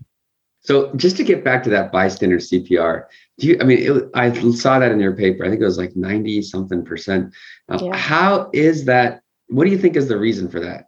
so 0.62 0.92
just 0.94 1.16
to 1.16 1.24
get 1.24 1.44
back 1.44 1.62
to 1.62 1.70
that 1.70 1.92
bystander 1.92 2.38
cpr 2.38 3.04
do 3.38 3.48
you 3.48 3.58
i 3.60 3.64
mean 3.64 3.78
it, 3.78 4.10
i 4.14 4.32
saw 4.52 4.78
that 4.78 4.92
in 4.92 5.00
your 5.00 5.14
paper 5.14 5.44
i 5.44 5.48
think 5.48 5.60
it 5.60 5.64
was 5.64 5.78
like 5.78 5.94
90 5.96 6.42
something 6.42 6.84
percent 6.84 7.32
uh, 7.68 7.78
yeah. 7.80 7.96
how 7.96 8.50
is 8.52 8.84
that 8.84 9.22
what 9.48 9.64
do 9.64 9.70
you 9.70 9.78
think 9.78 9.96
is 9.96 10.08
the 10.08 10.18
reason 10.18 10.48
for 10.48 10.60
that 10.60 10.86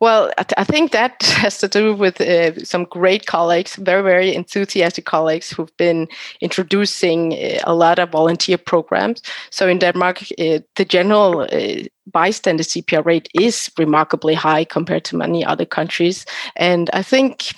well, 0.00 0.30
I, 0.38 0.42
th- 0.44 0.54
I, 0.56 0.64
think 0.64 0.92
that 0.92 1.22
has 1.22 1.58
to 1.58 1.68
do 1.68 1.94
with 1.94 2.20
uh, 2.20 2.64
some 2.64 2.84
great 2.84 3.26
colleagues, 3.26 3.76
very, 3.76 4.02
very 4.02 4.34
enthusiastic 4.34 5.04
colleagues 5.04 5.50
who've 5.50 5.76
been 5.76 6.08
introducing 6.40 7.32
uh, 7.32 7.58
a 7.64 7.74
lot 7.74 7.98
of 7.98 8.10
volunteer 8.10 8.58
programs. 8.58 9.22
So 9.50 9.68
in 9.68 9.78
Denmark, 9.78 10.22
uh, 10.38 10.60
the 10.76 10.84
general 10.86 11.40
uh, 11.40 11.82
bystander 12.06 12.62
CPR 12.62 13.04
rate 13.04 13.28
is 13.34 13.70
remarkably 13.76 14.34
high 14.34 14.64
compared 14.64 15.04
to 15.06 15.16
many 15.16 15.44
other 15.44 15.66
countries. 15.66 16.24
And 16.56 16.90
I 16.92 17.02
think 17.02 17.52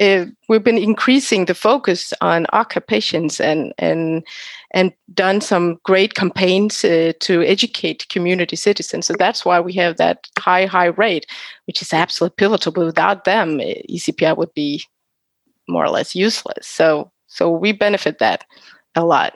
uh, 0.00 0.24
we've 0.48 0.64
been 0.64 0.78
increasing 0.78 1.44
the 1.44 1.54
focus 1.54 2.12
on 2.20 2.46
OCA 2.52 2.80
patients 2.80 3.40
and 3.40 3.74
and 3.78 4.26
and 4.72 4.92
done 5.12 5.40
some 5.40 5.78
great 5.84 6.14
campaigns 6.14 6.84
uh, 6.84 7.12
to 7.20 7.42
educate 7.42 8.08
community 8.08 8.56
citizens. 8.56 9.06
So 9.06 9.14
that's 9.18 9.44
why 9.44 9.60
we 9.60 9.74
have 9.74 9.98
that 9.98 10.26
high 10.38 10.66
high 10.66 10.86
rate, 10.86 11.26
which 11.66 11.82
is 11.82 11.92
absolutely 11.92 12.36
pivotal. 12.36 12.72
But 12.72 12.86
without 12.86 13.24
them, 13.24 13.60
uh, 13.60 13.74
ECPR 13.90 14.36
would 14.36 14.54
be 14.54 14.82
more 15.68 15.84
or 15.84 15.90
less 15.90 16.14
useless. 16.14 16.66
So 16.66 17.10
so 17.26 17.50
we 17.50 17.72
benefit 17.72 18.18
that 18.18 18.44
a 18.94 19.04
lot. 19.04 19.34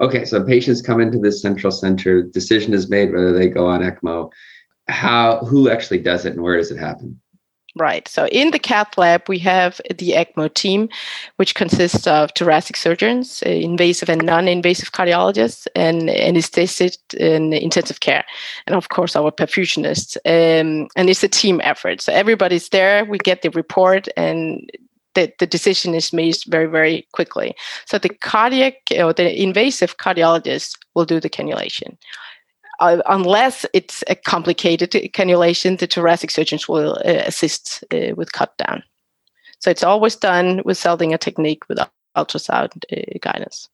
Okay, 0.00 0.24
so 0.24 0.42
patients 0.42 0.80
come 0.80 1.00
into 1.00 1.18
this 1.18 1.42
central 1.42 1.70
center. 1.70 2.22
Decision 2.22 2.72
is 2.72 2.88
made 2.88 3.12
whether 3.12 3.32
they 3.32 3.48
go 3.48 3.66
on 3.66 3.80
ECMO. 3.80 4.30
How 4.88 5.38
who 5.44 5.68
actually 5.68 5.98
does 5.98 6.24
it 6.24 6.32
and 6.32 6.42
where 6.42 6.56
does 6.56 6.70
it 6.70 6.78
happen? 6.78 7.20
Right. 7.76 8.06
So 8.06 8.28
in 8.28 8.52
the 8.52 8.60
cath 8.60 8.96
lab, 8.96 9.28
we 9.28 9.40
have 9.40 9.80
the 9.88 10.12
ECMO 10.12 10.54
team, 10.54 10.88
which 11.36 11.56
consists 11.56 12.06
of 12.06 12.30
thoracic 12.38 12.76
surgeons, 12.76 13.42
uh, 13.44 13.50
invasive 13.50 14.08
and 14.08 14.24
non-invasive 14.24 14.92
cardiologists, 14.92 15.66
and 15.74 16.02
anesthetists 16.02 17.14
in 17.14 17.52
intensive 17.52 17.98
care, 17.98 18.24
and 18.68 18.76
of 18.76 18.90
course 18.90 19.16
our 19.16 19.32
perfusionists. 19.32 20.16
Um, 20.24 20.86
and 20.94 21.10
it's 21.10 21.24
a 21.24 21.28
team 21.28 21.60
effort. 21.64 22.00
So 22.00 22.12
everybody's 22.12 22.68
there. 22.68 23.04
We 23.04 23.18
get 23.18 23.42
the 23.42 23.50
report, 23.50 24.06
and 24.16 24.70
the, 25.14 25.32
the 25.40 25.46
decision 25.46 25.94
is 25.94 26.12
made 26.12 26.36
very, 26.46 26.66
very 26.66 27.08
quickly. 27.12 27.56
So 27.86 27.98
the 27.98 28.10
cardiac 28.10 28.74
or 28.96 29.12
the 29.12 29.42
invasive 29.42 29.96
cardiologist 29.96 30.78
will 30.94 31.06
do 31.06 31.18
the 31.18 31.30
cannulation. 31.30 31.98
Uh, 32.80 33.00
unless 33.06 33.64
it's 33.72 34.02
a 34.08 34.14
complicated 34.14 34.90
cannulation, 35.12 35.76
the 35.78 35.86
thoracic 35.86 36.30
surgeons 36.30 36.68
will 36.68 36.94
uh, 37.04 37.22
assist 37.26 37.84
uh, 37.92 38.14
with 38.16 38.32
cut 38.32 38.56
down. 38.58 38.82
So 39.60 39.70
it's 39.70 39.84
always 39.84 40.16
done 40.16 40.60
with 40.64 40.76
Seldinger 40.76 41.18
technique 41.18 41.68
with 41.68 41.78
ultrasound 42.16 42.70
uh, 42.92 43.18
guidance. 43.20 43.68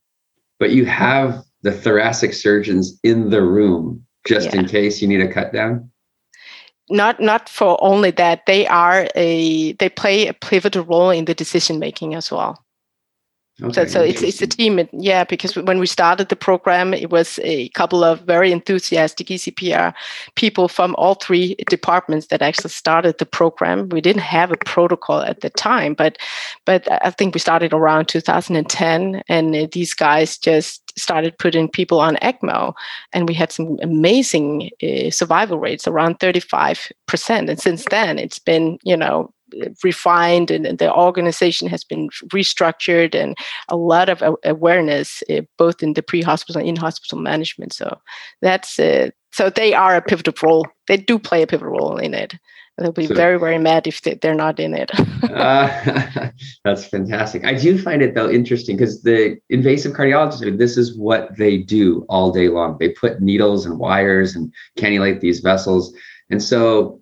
But 0.59 0.71
you 0.71 0.85
have 0.87 1.42
the 1.62 1.73
thoracic 1.73 2.35
surgeons 2.35 2.99
in 3.02 3.30
the 3.30 3.42
room 3.42 4.04
just 4.26 4.52
yeah. 4.52 4.61
in 4.61 4.66
case 4.66 5.00
you 5.00 5.09
need 5.09 5.21
a 5.21 5.33
cut 5.33 5.52
down? 5.52 5.90
Not 6.88 7.21
not 7.21 7.49
for 7.49 7.78
only 7.80 8.11
that. 8.12 8.47
They 8.47 8.66
are 8.66 9.09
a 9.14 9.73
they 9.75 9.88
play 9.88 10.26
a 10.26 10.35
pivotal 10.35 10.85
role 10.85 11.11
in 11.11 11.25
the 11.25 11.35
decision 11.35 11.78
making 11.78 12.14
as 12.14 12.30
well. 12.30 12.64
Okay, 13.62 13.73
so, 13.73 13.87
so 13.87 14.02
it's 14.02 14.23
it's 14.23 14.40
a 14.40 14.47
team, 14.47 14.88
yeah. 14.93 15.25
Because 15.25 15.55
when 15.55 15.79
we 15.79 15.87
started 15.87 16.29
the 16.29 16.37
program, 16.37 16.95
it 16.95 17.11
was 17.11 17.38
a 17.43 17.69
couple 17.71 18.02
of 18.02 18.21
very 18.23 18.52
enthusiastic 18.52 19.26
ECPR 19.26 19.93
people 20.35 20.69
from 20.69 20.95
all 20.97 21.14
three 21.14 21.57
departments 21.69 22.29
that 22.29 22.43
actually 22.43 22.71
started 22.71 23.19
the 23.19 23.26
program. 23.26 23.88
We 23.90 24.00
didn't 24.00 24.23
have 24.23 24.50
a 24.50 24.57
protocol 24.57 25.21
at 25.21 25.40
the 25.40 25.50
time, 25.50 25.95
but 25.95 26.17
but 26.64 26.88
I 26.90 27.11
think 27.11 27.35
we 27.35 27.40
started 27.40 27.73
around 27.73 28.09
2010, 28.09 29.23
and 29.29 29.71
these 29.73 29.95
guys 29.95 30.38
just 30.38 30.99
started 30.99 31.38
putting 31.38 31.69
people 31.69 32.00
on 32.00 32.17
ECMO, 32.17 32.75
and 33.12 33.29
we 33.29 33.35
had 33.35 33.52
some 33.52 33.79
amazing 33.83 34.71
uh, 34.83 35.11
survival 35.11 35.59
rates, 35.59 35.87
around 35.87 36.19
35 36.21 36.90
percent. 37.07 37.50
And 37.50 37.61
since 37.61 37.85
then, 37.90 38.19
it's 38.19 38.38
been 38.38 38.79
you 38.85 38.97
know 38.97 39.33
refined 39.83 40.50
and, 40.50 40.66
and, 40.66 40.78
the 40.78 40.92
organization 40.95 41.69
has 41.69 41.85
been 41.85 42.09
restructured 42.28 43.14
and 43.14 43.37
a 43.69 43.76
lot 43.76 44.09
of 44.09 44.23
awareness 44.45 45.23
uh, 45.30 45.42
both 45.59 45.83
in 45.83 45.95
the 45.95 46.02
pre-hospital 46.02 46.61
and 46.61 46.69
in-hospital 46.69 47.19
management. 47.19 47.73
So 47.73 47.99
that's 48.40 48.78
uh, 48.78 49.11
so 49.33 49.50
they 49.50 49.75
are 49.75 49.97
a 49.97 50.02
pivotal 50.02 50.35
role. 50.42 50.66
They 50.88 50.97
do 50.97 51.19
play 51.19 51.42
a 51.42 51.47
pivotal 51.47 51.73
role 51.73 51.97
in 51.99 52.14
it. 52.14 52.35
They'll 52.78 52.92
be 52.92 53.07
so, 53.07 53.14
very 53.14 53.38
very 53.38 53.59
mad 53.59 53.87
if 53.87 54.00
they, 54.02 54.19
are 54.25 54.35
not 54.35 54.59
in 54.59 54.75
it. 54.75 54.90
Uh, 55.25 56.30
that's 56.64 56.87
fantastic. 56.87 57.45
I 57.45 57.54
do 57.54 57.76
find 57.78 58.00
it 58.00 58.14
though 58.14 58.30
interesting 58.30 58.76
because 58.76 59.02
the 59.02 59.37
invasive 59.50 59.92
cardiologists 59.92 60.59
this 60.59 60.76
is 60.78 60.97
what 60.97 61.37
they 61.37 61.59
do 61.59 62.07
all 62.09 62.33
day 62.33 62.49
long. 62.49 62.76
They 62.78 62.88
put 62.88 63.21
needles 63.21 63.66
and 63.66 63.78
wires 63.78 64.35
and 64.35 64.52
cannulate 64.78 65.21
these 65.21 65.40
vessels. 65.40 65.95
And 66.30 66.42
so 66.42 67.00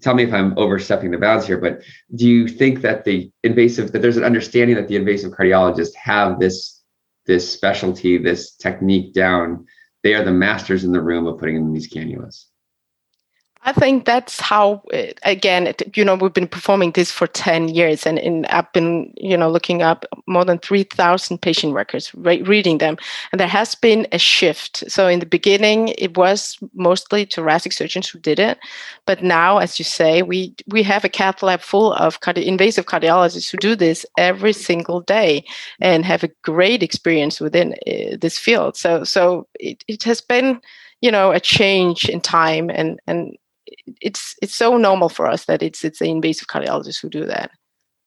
tell 0.00 0.14
me 0.14 0.24
if 0.24 0.32
I'm 0.32 0.56
overstepping 0.58 1.10
the 1.10 1.18
bounds 1.18 1.46
here, 1.46 1.58
but 1.58 1.82
do 2.14 2.28
you 2.28 2.48
think 2.48 2.80
that 2.82 3.04
the 3.04 3.30
invasive 3.42 3.92
that 3.92 4.02
there's 4.02 4.16
an 4.16 4.24
understanding 4.24 4.76
that 4.76 4.88
the 4.88 4.96
invasive 4.96 5.32
cardiologists 5.32 5.94
have 5.94 6.38
this 6.38 6.82
this 7.26 7.50
specialty, 7.50 8.18
this 8.18 8.56
technique 8.56 9.12
down? 9.12 9.66
They 10.02 10.14
are 10.14 10.24
the 10.24 10.32
masters 10.32 10.84
in 10.84 10.92
the 10.92 11.02
room 11.02 11.26
of 11.26 11.38
putting 11.38 11.56
in 11.56 11.72
these 11.72 11.92
cannulas. 11.92 12.44
I 13.68 13.72
think 13.72 14.04
that's 14.04 14.38
how, 14.38 14.80
again, 15.24 15.74
you 15.96 16.04
know, 16.04 16.14
we've 16.14 16.32
been 16.32 16.46
performing 16.46 16.92
this 16.92 17.10
for 17.10 17.26
10 17.26 17.66
years 17.68 18.06
and, 18.06 18.16
and 18.16 18.46
I've 18.46 18.72
been, 18.72 19.12
you 19.16 19.36
know, 19.36 19.50
looking 19.50 19.82
up 19.82 20.06
more 20.28 20.44
than 20.44 20.60
3,000 20.60 21.42
patient 21.42 21.74
records, 21.74 22.14
re- 22.14 22.42
reading 22.42 22.78
them. 22.78 22.96
And 23.32 23.40
there 23.40 23.48
has 23.48 23.74
been 23.74 24.06
a 24.12 24.18
shift. 24.18 24.88
So 24.88 25.08
in 25.08 25.18
the 25.18 25.26
beginning, 25.26 25.88
it 25.98 26.16
was 26.16 26.56
mostly 26.74 27.24
thoracic 27.24 27.72
surgeons 27.72 28.08
who 28.08 28.20
did 28.20 28.38
it. 28.38 28.56
But 29.04 29.24
now, 29.24 29.58
as 29.58 29.80
you 29.80 29.84
say, 29.84 30.22
we, 30.22 30.54
we 30.68 30.84
have 30.84 31.04
a 31.04 31.08
cath 31.08 31.42
lab 31.42 31.60
full 31.60 31.92
of 31.94 32.20
cardi- 32.20 32.46
invasive 32.46 32.86
cardiologists 32.86 33.50
who 33.50 33.58
do 33.58 33.74
this 33.74 34.06
every 34.16 34.52
single 34.52 35.00
day 35.00 35.44
and 35.80 36.04
have 36.04 36.22
a 36.22 36.30
great 36.42 36.84
experience 36.84 37.40
within 37.40 37.72
uh, 37.72 38.16
this 38.20 38.38
field. 38.38 38.76
So, 38.76 39.02
so 39.02 39.48
it, 39.58 39.82
it 39.88 40.04
has 40.04 40.20
been, 40.20 40.60
you 41.00 41.10
know, 41.10 41.32
a 41.32 41.40
change 41.40 42.08
in 42.08 42.20
time 42.20 42.70
and, 42.70 43.00
and 43.08 43.36
it's 44.00 44.34
it's 44.42 44.54
so 44.54 44.76
normal 44.76 45.08
for 45.08 45.26
us 45.26 45.44
that 45.46 45.62
it's 45.62 45.84
it's 45.84 45.98
the 45.98 46.06
invasive 46.10 46.48
cardiologists 46.48 47.00
who 47.00 47.08
do 47.08 47.24
that. 47.26 47.50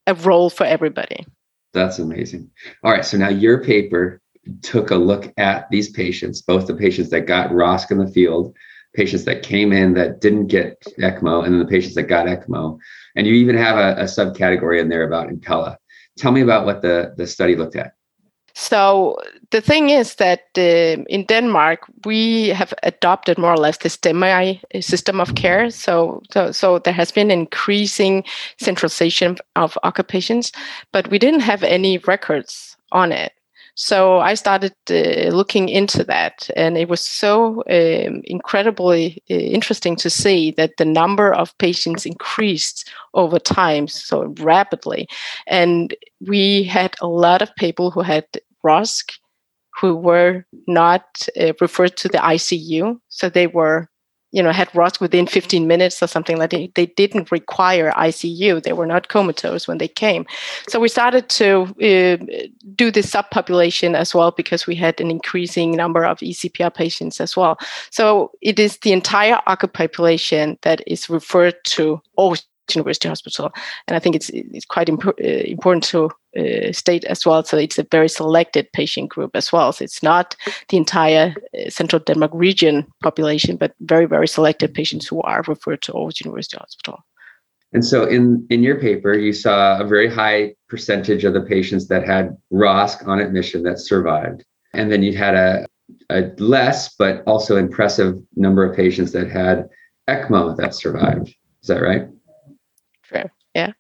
A 0.08 0.14
role 0.14 0.50
for 0.50 0.66
everybody. 0.66 1.26
That's 1.74 2.00
amazing. 2.00 2.50
All 2.84 2.92
right, 2.92 3.06
so 3.06 3.18
now 3.18 3.30
your 3.30 3.64
paper 3.64 4.22
took 4.64 4.90
a 4.90 4.96
look 4.96 5.32
at 5.38 5.70
these 5.70 5.90
patients, 5.90 6.42
both 6.42 6.68
the 6.68 6.74
patients 6.76 7.10
that 7.12 7.28
got 7.28 7.52
ROSC 7.52 7.92
in 7.92 8.00
the 8.00 8.08
field, 8.08 8.56
patients 8.96 9.26
that 9.26 9.44
came 9.44 9.72
in 9.72 9.94
that 9.94 10.22
didn't 10.22 10.48
get 10.48 10.82
ECMO, 10.98 11.44
and 11.44 11.54
then 11.54 11.60
the 11.60 11.66
patients 11.66 11.96
that 11.96 12.04
got 12.04 12.26
ECMO. 12.26 12.78
And 13.16 13.28
you 13.28 13.34
even 13.34 13.56
have 13.56 13.78
a, 13.78 14.02
a 14.02 14.06
subcategory 14.06 14.80
in 14.80 14.90
there 14.90 15.04
about 15.04 15.30
Impella. 15.30 15.78
Tell 16.18 16.32
me 16.32 16.42
about 16.42 16.66
what 16.66 16.82
the, 16.82 17.14
the 17.18 17.28
study 17.28 17.56
looked 17.56 17.76
at. 17.76 17.94
So 18.56 19.18
the 19.52 19.62
thing 19.62 19.90
is 19.90 20.16
that 20.16 20.42
uh, 20.58 21.04
in 21.10 21.26
Denmark 21.26 21.80
we 22.06 22.50
have 22.50 22.74
adopted 22.84 23.38
more 23.38 23.54
or 23.54 23.58
less 23.58 23.78
the 23.78 23.90
STEMI 23.90 24.62
system 24.84 25.20
of 25.20 25.36
care. 25.36 25.70
So, 25.70 26.22
so, 26.32 26.52
so 26.52 26.80
there 26.80 26.94
has 26.94 27.12
been 27.12 27.32
increasing 27.32 28.24
centralization 28.60 29.38
of 29.56 29.78
OCA 29.84 30.04
patients, 30.04 30.52
but 30.92 31.10
we 31.10 31.20
didn't 31.20 31.42
have 31.42 31.64
any 31.64 31.98
records 32.00 32.78
on 32.92 33.12
it. 33.12 33.34
So 33.76 34.20
I 34.20 34.34
started 34.34 34.74
uh, 34.90 35.34
looking 35.34 35.70
into 35.70 36.04
that, 36.04 36.50
and 36.58 36.78
it 36.78 36.90
was 36.90 37.00
so 37.00 37.64
um, 37.70 38.22
incredibly 38.26 39.24
uh, 39.32 39.36
interesting 39.36 39.96
to 39.98 40.10
see 40.10 40.52
that 40.52 40.76
the 40.78 40.84
number 40.84 41.34
of 41.34 41.58
patients 41.60 42.06
increased 42.06 42.90
over 43.14 43.40
time 43.40 43.88
so 43.88 44.34
rapidly. 44.42 45.08
And 45.48 45.96
we 46.28 46.64
had 46.64 46.96
a 47.00 47.08
lot 47.08 47.42
of 47.42 47.56
people 47.56 47.90
who 47.90 48.02
had 48.02 48.26
ROSC 48.66 49.18
who 49.80 49.96
were 49.96 50.46
not 50.68 51.28
uh, 51.40 51.54
referred 51.62 51.98
to 51.98 52.08
the 52.08 52.18
ICU. 52.18 53.00
So 53.10 53.30
they 53.30 53.48
were, 53.48 53.90
you 54.32 54.44
know, 54.44 54.52
had 54.52 54.70
ROSC 54.70 55.00
within 55.00 55.26
15 55.26 55.68
minutes 55.68 56.04
or 56.04 56.08
something 56.08 56.38
like 56.38 56.52
that. 56.52 56.76
They 56.76 56.86
didn't 56.86 57.32
require 57.32 57.92
ICU. 57.92 58.64
They 58.64 58.74
were 58.74 58.86
not 58.86 59.08
comatose 59.08 59.68
when 59.68 59.78
they 59.78 59.88
came. 59.88 60.26
So 60.68 60.80
we 60.80 60.90
started 60.90 61.30
to 61.30 61.62
uh, 61.82 62.18
do 62.76 62.92
this 62.92 63.10
subpopulation 63.10 63.96
as 63.96 64.14
well 64.14 64.32
because 64.32 64.68
we 64.68 64.76
had 64.76 65.00
an 65.02 65.10
increasing 65.10 65.72
number 65.72 66.06
of 66.06 66.20
ECPR 66.20 66.74
patients 66.74 67.20
as 67.22 67.36
well. 67.36 67.58
So 67.90 68.32
it 68.42 68.60
is 68.60 68.78
the 68.80 68.92
entire 68.92 69.40
occupied 69.48 69.94
population 69.94 70.58
that 70.62 70.82
is 70.86 71.10
referred 71.10 71.56
to 71.66 72.02
University 72.76 73.08
Hospital. 73.08 73.52
And 73.88 73.96
I 73.96 74.00
think 74.00 74.16
it's 74.16 74.30
it's 74.30 74.66
quite 74.66 74.90
imp- 74.90 75.08
uh, 75.08 75.24
important 75.24 75.84
to 75.86 76.12
uh, 76.38 76.72
state 76.72 77.04
as 77.06 77.26
well. 77.26 77.44
So 77.44 77.58
it's 77.58 77.80
a 77.80 77.88
very 77.92 78.10
selected 78.10 78.72
patient 78.74 79.10
group 79.10 79.36
as 79.36 79.52
well. 79.52 79.72
So 79.72 79.84
it's 79.84 80.04
not 80.04 80.36
the 80.70 80.78
entire 80.78 81.34
uh, 81.58 81.70
Central 81.70 82.00
Denmark 82.00 82.32
region 82.34 82.86
population, 83.02 83.58
but 83.58 83.74
very 83.82 84.06
very 84.06 84.28
selected 84.28 84.74
patients 84.74 85.08
who 85.08 85.22
are 85.22 85.44
referred 85.48 85.82
to 85.84 85.94
Aarhus 85.94 86.24
University 86.24 86.58
Hospital. 86.58 87.00
And 87.74 87.86
so 87.86 88.06
in 88.06 88.46
in 88.50 88.64
your 88.64 88.80
paper, 88.80 89.14
you 89.14 89.34
saw 89.34 89.80
a 89.80 89.86
very 89.86 90.10
high 90.10 90.56
percentage 90.68 91.24
of 91.24 91.34
the 91.34 91.42
patients 91.42 91.88
that 91.88 92.06
had 92.06 92.36
ROSC 92.52 93.08
on 93.08 93.20
admission 93.20 93.64
that 93.64 93.80
survived, 93.80 94.44
and 94.74 94.92
then 94.92 95.04
you 95.04 95.16
had 95.16 95.36
a 95.36 95.66
a 96.10 96.32
less 96.38 96.96
but 96.96 97.24
also 97.26 97.58
impressive 97.58 98.16
number 98.36 98.64
of 98.64 98.76
patients 98.76 99.12
that 99.12 99.30
had 99.30 99.70
ECMO 100.08 100.56
that 100.58 100.74
survived. 100.74 101.30
Is 101.62 101.68
that 101.68 101.82
right? 101.82 102.08
True. 103.04 103.30
Yeah. 103.54 103.74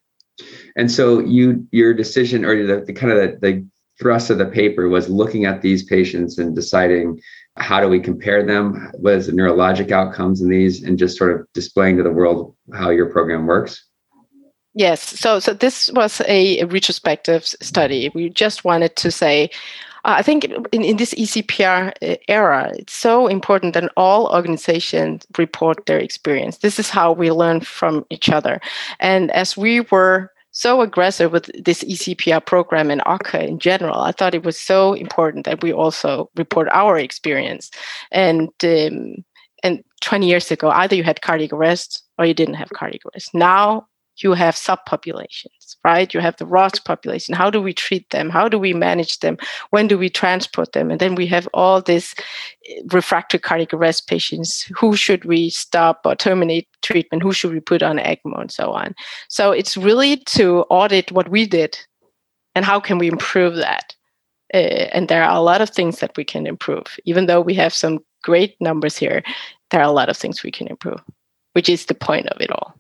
And 0.80 0.90
so 0.90 1.20
you 1.20 1.68
your 1.72 1.94
decision 1.94 2.46
or 2.46 2.66
the, 2.66 2.86
the 2.86 2.94
kind 2.94 3.12
of 3.12 3.20
the, 3.20 3.38
the 3.42 3.66
thrust 4.00 4.30
of 4.30 4.38
the 4.38 4.46
paper 4.46 4.88
was 4.88 5.10
looking 5.10 5.44
at 5.44 5.62
these 5.62 5.84
patients 5.84 6.38
and 6.38 6.56
deciding 6.56 7.20
how 7.58 7.82
do 7.82 7.90
we 7.90 8.00
compare 8.00 8.46
them 8.46 8.90
what 8.94 9.16
is 9.16 9.28
the 9.28 9.34
neurologic 9.34 9.92
outcomes 9.92 10.42
in 10.42 10.48
these 10.48 10.82
and 10.82 10.98
just 10.98 11.18
sort 11.18 11.38
of 11.38 11.46
displaying 11.54 11.98
to 11.98 12.04
the 12.04 12.12
world 12.12 12.56
how 12.74 12.90
your 12.90 13.08
program 13.08 13.46
works 13.46 13.86
yes 14.74 15.02
so 15.02 15.38
so 15.38 15.54
this 15.54 15.92
was 15.92 16.22
a, 16.30 16.64
retrospective 16.64 17.44
study 17.44 18.10
we 18.16 18.30
just 18.30 18.64
wanted 18.64 18.96
to 18.96 19.12
say 19.12 19.50
uh, 20.06 20.16
I 20.18 20.22
think 20.22 20.46
in, 20.46 20.82
in 20.82 20.96
this 20.96 21.14
ECPR 21.14 21.92
uh, 22.02 22.16
era, 22.30 22.72
it's 22.78 22.94
so 22.94 23.28
important 23.28 23.74
that 23.74 23.92
all 23.98 24.34
organizations 24.34 25.28
report 25.38 25.88
their 25.88 26.00
experience. 26.00 26.60
This 26.60 26.80
is 26.80 26.90
how 26.90 27.12
we 27.12 27.32
learn 27.32 27.60
from 27.60 28.06
each 28.10 28.30
other. 28.30 28.62
And 29.02 29.30
as 29.32 29.58
we 29.58 29.82
were 29.82 30.32
so 30.60 30.82
aggressive 30.82 31.32
with 31.32 31.50
this 31.64 31.86
ECPR 31.86 32.46
program 32.46 32.92
and 32.92 33.02
ACA 33.06 33.48
in 33.48 33.60
general, 33.60 34.02
I 34.02 34.12
thought 34.12 34.36
it 34.36 34.44
was 34.44 34.60
so 34.60 34.92
important 34.92 35.46
that 35.46 35.64
we 35.64 35.72
also 35.72 36.30
report 36.36 36.68
our 36.74 37.00
experience. 37.00 37.72
And 38.12 38.50
um, 38.64 39.24
and 39.64 39.84
20 40.02 40.28
years 40.28 40.52
ago, 40.52 40.70
either 40.70 40.96
you 40.96 41.04
had 41.04 41.22
cardiac 41.22 41.54
arrest 41.54 42.04
or 42.18 42.26
you 42.26 42.34
didn't 42.34 42.56
have 42.56 42.70
cardiac 42.72 43.02
arrest. 43.06 43.30
Now 43.34 43.88
you 44.24 44.34
have 44.34 44.56
subpopulations, 44.56 45.76
right? 45.84 46.14
You 46.14 46.20
have 46.20 46.38
the 46.38 46.46
ROSC 46.46 46.84
population. 46.84 47.36
How 47.36 47.50
do 47.50 47.62
we 47.62 47.74
treat 47.74 48.10
them? 48.10 48.30
How 48.30 48.50
do 48.50 48.60
we 48.60 48.74
manage 48.74 49.20
them? 49.20 49.38
When 49.70 49.88
do 49.88 49.98
we 49.98 50.10
transport 50.10 50.74
them? 50.74 50.92
And 50.92 51.00
then 51.00 51.16
we 51.16 51.26
have 51.28 51.48
all 51.54 51.82
these 51.82 52.16
eh, 52.70 52.82
refractory 52.92 53.40
cardiac 53.40 53.74
arrest 53.74 54.08
patients. 54.08 54.70
Who 54.78 54.96
should 54.96 55.26
we 55.26 55.50
stop 55.50 56.02
or 56.06 56.16
terminate 56.16 56.68
treatment? 56.82 57.24
Who 57.24 57.34
should 57.34 57.52
we 57.52 57.60
put 57.60 57.84
on 57.84 57.98
ECMO 57.98 58.42
and 58.42 58.52
so 58.52 58.72
on? 58.72 58.96
So 59.30 59.52
it's 59.52 59.78
really 59.78 60.18
to 60.18 60.62
audit 60.70 61.12
what 61.12 61.30
we 61.30 61.46
did 61.46 61.78
and 62.56 62.66
how 62.66 62.80
can 62.80 62.98
we 62.98 63.08
improve 63.08 63.56
that? 63.56 63.96
Uh, 64.54 64.90
and 64.94 65.08
there 65.08 65.24
are 65.24 65.36
a 65.36 65.42
lot 65.42 65.62
of 65.62 65.70
things 65.70 66.00
that 66.00 66.18
we 66.18 66.24
can 66.24 66.48
improve. 66.48 66.98
Even 67.06 67.28
though 67.28 67.42
we 67.42 67.54
have 67.54 67.74
some 67.74 68.00
great 68.24 68.56
numbers 68.60 68.98
here, 68.98 69.24
there 69.70 69.80
are 69.80 69.88
a 69.88 69.92
lot 69.92 70.10
of 70.10 70.18
things 70.18 70.44
we 70.44 70.52
can 70.52 70.68
improve, 70.68 71.00
which 71.54 71.70
is 71.70 71.86
the 71.86 71.94
point 71.94 72.28
of 72.28 72.42
it 72.42 72.52
all. 72.52 72.74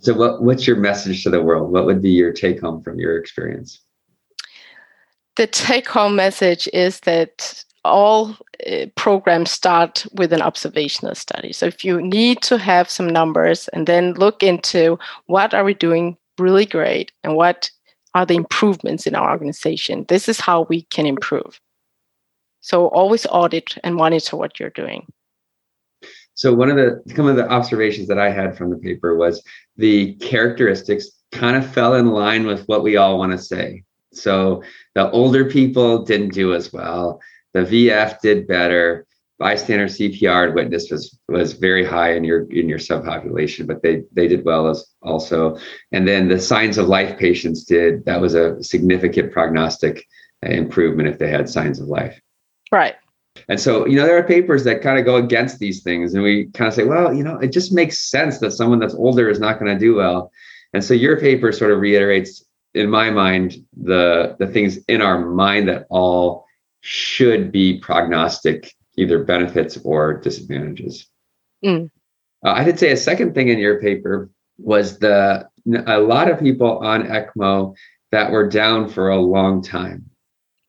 So, 0.00 0.14
what, 0.14 0.42
what's 0.42 0.66
your 0.66 0.76
message 0.76 1.22
to 1.24 1.30
the 1.30 1.42
world? 1.42 1.70
What 1.70 1.86
would 1.86 2.02
be 2.02 2.10
your 2.10 2.32
take 2.32 2.60
home 2.60 2.82
from 2.82 2.98
your 2.98 3.18
experience? 3.18 3.80
The 5.36 5.46
take 5.46 5.88
home 5.88 6.16
message 6.16 6.68
is 6.72 7.00
that 7.00 7.64
all 7.84 8.36
uh, 8.70 8.86
programs 8.96 9.50
start 9.50 10.06
with 10.14 10.32
an 10.32 10.42
observational 10.42 11.14
study. 11.14 11.52
So, 11.52 11.66
if 11.66 11.84
you 11.84 12.00
need 12.00 12.40
to 12.42 12.58
have 12.58 12.88
some 12.88 13.08
numbers 13.08 13.68
and 13.68 13.86
then 13.86 14.14
look 14.14 14.42
into 14.42 14.98
what 15.26 15.52
are 15.52 15.64
we 15.64 15.74
doing 15.74 16.16
really 16.38 16.66
great 16.66 17.12
and 17.22 17.36
what 17.36 17.70
are 18.14 18.26
the 18.26 18.36
improvements 18.36 19.06
in 19.06 19.14
our 19.14 19.30
organization, 19.30 20.04
this 20.08 20.28
is 20.28 20.40
how 20.40 20.62
we 20.62 20.82
can 20.82 21.06
improve. 21.06 21.60
So, 22.60 22.86
always 22.88 23.26
audit 23.26 23.76
and 23.84 23.94
monitor 23.94 24.36
what 24.36 24.58
you're 24.58 24.70
doing. 24.70 25.06
So 26.34 26.54
one 26.54 26.70
of 26.70 26.76
the 26.76 27.02
some 27.14 27.26
of 27.26 27.36
the 27.36 27.48
observations 27.48 28.08
that 28.08 28.18
I 28.18 28.30
had 28.30 28.56
from 28.56 28.70
the 28.70 28.76
paper 28.76 29.16
was 29.16 29.42
the 29.76 30.14
characteristics 30.14 31.10
kind 31.30 31.56
of 31.56 31.70
fell 31.72 31.94
in 31.94 32.08
line 32.08 32.46
with 32.46 32.64
what 32.66 32.82
we 32.82 32.96
all 32.96 33.18
want 33.18 33.32
to 33.32 33.38
say. 33.38 33.84
So 34.12 34.62
the 34.94 35.10
older 35.10 35.44
people 35.48 36.04
didn't 36.04 36.34
do 36.34 36.54
as 36.54 36.72
well. 36.72 37.20
The 37.54 37.60
VF 37.60 38.20
did 38.20 38.46
better. 38.46 39.06
Bystander 39.38 39.86
CPR 39.86 40.54
witness 40.54 40.90
was 40.90 41.18
was 41.28 41.54
very 41.54 41.84
high 41.84 42.14
in 42.14 42.22
your 42.22 42.50
in 42.50 42.68
your 42.68 42.78
subpopulation, 42.78 43.66
but 43.66 43.82
they 43.82 44.04
they 44.12 44.28
did 44.28 44.44
well 44.44 44.68
as 44.68 44.86
also. 45.02 45.58
And 45.90 46.06
then 46.06 46.28
the 46.28 46.38
signs 46.38 46.78
of 46.78 46.86
life 46.86 47.18
patients 47.18 47.64
did 47.64 48.04
that 48.04 48.20
was 48.20 48.34
a 48.34 48.62
significant 48.62 49.32
prognostic 49.32 50.06
uh, 50.46 50.50
improvement 50.50 51.08
if 51.08 51.18
they 51.18 51.28
had 51.28 51.48
signs 51.48 51.80
of 51.80 51.88
life. 51.88 52.20
Right. 52.70 52.94
And 53.48 53.60
so, 53.60 53.86
you 53.86 53.96
know, 53.96 54.04
there 54.04 54.18
are 54.18 54.22
papers 54.22 54.64
that 54.64 54.82
kind 54.82 54.98
of 54.98 55.04
go 55.04 55.16
against 55.16 55.58
these 55.58 55.82
things, 55.82 56.14
and 56.14 56.22
we 56.22 56.46
kind 56.52 56.68
of 56.68 56.74
say, 56.74 56.84
well, 56.84 57.14
you 57.14 57.24
know, 57.24 57.38
it 57.38 57.52
just 57.52 57.72
makes 57.72 57.98
sense 57.98 58.38
that 58.38 58.52
someone 58.52 58.78
that's 58.78 58.94
older 58.94 59.28
is 59.28 59.40
not 59.40 59.58
going 59.58 59.72
to 59.72 59.78
do 59.78 59.96
well. 59.96 60.30
And 60.72 60.84
so, 60.84 60.94
your 60.94 61.18
paper 61.18 61.52
sort 61.52 61.72
of 61.72 61.80
reiterates, 61.80 62.44
in 62.74 62.88
my 62.88 63.10
mind, 63.10 63.56
the 63.76 64.36
the 64.38 64.46
things 64.46 64.78
in 64.88 65.02
our 65.02 65.18
mind 65.18 65.68
that 65.68 65.86
all 65.90 66.46
should 66.80 67.52
be 67.52 67.78
prognostic, 67.78 68.74
either 68.96 69.24
benefits 69.24 69.78
or 69.84 70.14
disadvantages. 70.14 71.08
Mm. 71.64 71.90
Uh, 72.44 72.50
I 72.50 72.64
did 72.64 72.78
say 72.78 72.90
a 72.90 72.96
second 72.96 73.34
thing 73.34 73.48
in 73.48 73.58
your 73.58 73.80
paper 73.80 74.30
was 74.58 74.98
the 74.98 75.48
a 75.86 75.98
lot 75.98 76.30
of 76.30 76.40
people 76.40 76.78
on 76.78 77.04
ECMO 77.04 77.74
that 78.10 78.30
were 78.30 78.48
down 78.48 78.88
for 78.88 79.08
a 79.08 79.20
long 79.20 79.62
time. 79.62 80.10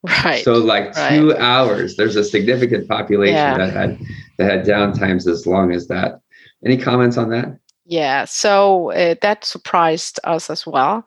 Right. 0.04 0.44
So 0.44 0.54
like 0.56 0.96
right. 0.96 1.18
two 1.18 1.36
hours, 1.38 1.96
there's 1.96 2.18
a 2.18 2.24
significant 2.24 2.90
population 2.90 3.36
yeah. 3.36 3.58
that 3.58 3.74
had 3.74 4.00
that 4.38 4.52
had 4.52 4.66
downtimes 4.66 5.28
as 5.28 5.48
long 5.48 5.72
as 5.72 5.88
that. 5.88 6.20
Any 6.66 6.78
comments 6.78 7.18
on 7.18 7.30
that? 7.30 7.58
Yeah, 7.86 8.26
so 8.26 8.92
uh, 8.92 9.16
that 9.22 9.44
surprised 9.44 10.20
us 10.24 10.50
as 10.50 10.66
well. 10.66 11.06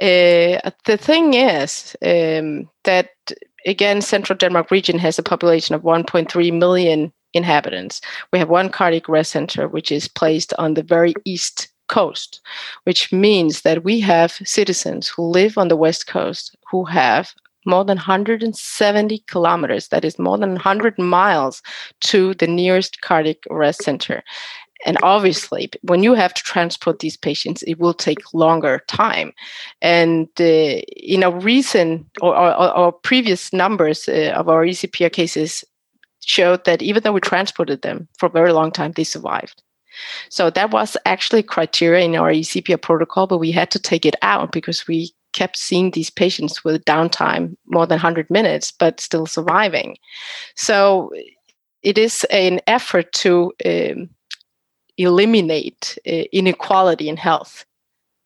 Uh, 0.00 0.58
the 0.84 0.98
thing 0.98 1.34
is 1.34 1.96
um, 2.04 2.68
that 2.84 3.10
again, 3.66 4.00
Central 4.00 4.36
Denmark 4.36 4.70
region 4.70 4.98
has 4.98 5.18
a 5.18 5.22
population 5.22 5.74
of 5.74 5.82
1.3 5.82 6.58
million 6.58 7.12
inhabitants. 7.34 8.00
We 8.32 8.38
have 8.38 8.48
one 8.48 8.70
cardiac 8.70 9.08
arrest 9.08 9.32
center, 9.32 9.68
which 9.68 9.92
is 9.92 10.08
placed 10.08 10.54
on 10.58 10.74
the 10.74 10.82
very 10.82 11.14
east 11.24 11.68
coast, 11.88 12.40
which 12.84 13.12
means 13.12 13.62
that 13.62 13.84
we 13.84 14.00
have 14.00 14.32
citizens 14.44 15.08
who 15.08 15.22
live 15.22 15.56
on 15.58 15.68
the 15.68 15.76
west 15.76 16.06
coast 16.06 16.56
who 16.70 16.84
have 16.84 17.34
more 17.66 17.84
than 17.84 17.96
170 17.96 19.18
kilometers, 19.26 19.88
that 19.88 20.04
is 20.04 20.18
more 20.18 20.38
than 20.38 20.50
100 20.50 20.98
miles 20.98 21.62
to 22.00 22.34
the 22.34 22.46
nearest 22.46 23.00
cardiac 23.00 23.38
arrest 23.50 23.82
center. 23.82 24.22
And 24.84 24.98
obviously, 25.02 25.70
when 25.82 26.02
you 26.02 26.14
have 26.14 26.34
to 26.34 26.42
transport 26.42 26.98
these 26.98 27.16
patients, 27.16 27.62
it 27.62 27.78
will 27.78 27.94
take 27.94 28.34
longer 28.34 28.82
time. 28.88 29.32
And 29.80 30.28
uh, 30.38 30.44
in 30.44 31.22
a 31.22 31.30
recent 31.30 32.06
or, 32.20 32.36
or, 32.36 32.76
or 32.76 32.92
previous 32.92 33.52
numbers 33.52 34.08
uh, 34.08 34.32
of 34.36 34.48
our 34.48 34.64
ECPR 34.64 35.12
cases 35.12 35.64
showed 36.24 36.64
that 36.66 36.82
even 36.82 37.02
though 37.02 37.12
we 37.12 37.20
transported 37.20 37.82
them 37.82 38.06
for 38.18 38.26
a 38.26 38.30
very 38.30 38.52
long 38.52 38.70
time, 38.70 38.92
they 38.92 39.04
survived. 39.04 39.62
So 40.28 40.50
that 40.50 40.70
was 40.70 40.96
actually 41.06 41.42
criteria 41.42 42.04
in 42.04 42.16
our 42.16 42.30
ECPR 42.30 42.80
protocol, 42.80 43.26
but 43.26 43.38
we 43.38 43.50
had 43.50 43.70
to 43.70 43.78
take 43.78 44.04
it 44.04 44.16
out 44.22 44.52
because 44.52 44.86
we 44.86 45.10
kept 45.36 45.56
seeing 45.58 45.90
these 45.90 46.10
patients 46.10 46.64
with 46.64 46.84
downtime 46.86 47.56
more 47.66 47.86
than 47.86 47.96
100 47.96 48.28
minutes, 48.30 48.72
but 48.72 49.00
still 49.00 49.26
surviving. 49.26 49.96
So 50.54 51.12
it 51.82 51.98
is 51.98 52.24
an 52.30 52.60
effort 52.66 53.12
to 53.24 53.52
um, 53.64 54.08
eliminate 54.96 55.98
uh, 56.06 56.24
inequality 56.32 57.08
in 57.08 57.18
health 57.18 57.66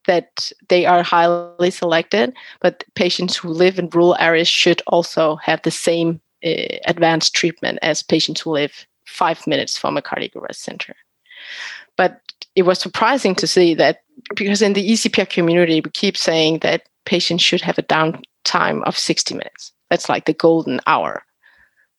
that 0.06 0.52
they 0.68 0.86
are 0.86 1.02
highly 1.02 1.70
selected, 1.70 2.32
but 2.60 2.84
patients 2.94 3.36
who 3.36 3.48
live 3.48 3.78
in 3.78 3.90
rural 3.90 4.16
areas 4.18 4.48
should 4.48 4.80
also 4.86 5.36
have 5.36 5.60
the 5.62 5.70
same 5.70 6.20
uh, 6.44 6.78
advanced 6.86 7.34
treatment 7.34 7.78
as 7.82 8.02
patients 8.02 8.40
who 8.40 8.50
live 8.50 8.86
five 9.04 9.46
minutes 9.46 9.76
from 9.76 9.96
a 9.96 10.02
cardiac 10.02 10.36
arrest 10.36 10.62
center. 10.62 10.94
But 11.96 12.20
it 12.54 12.62
was 12.62 12.78
surprising 12.78 13.34
to 13.36 13.46
see 13.46 13.74
that 13.74 14.00
because 14.34 14.62
in 14.62 14.74
the 14.74 14.90
ECPR 14.90 15.28
community, 15.28 15.80
we 15.80 15.90
keep 15.90 16.16
saying 16.16 16.58
that 16.58 16.82
patients 17.04 17.42
should 17.42 17.60
have 17.62 17.78
a 17.78 17.82
downtime 17.82 18.82
of 18.84 18.98
60 18.98 19.34
minutes. 19.34 19.72
That's 19.88 20.08
like 20.08 20.26
the 20.26 20.34
golden 20.34 20.80
hour. 20.86 21.22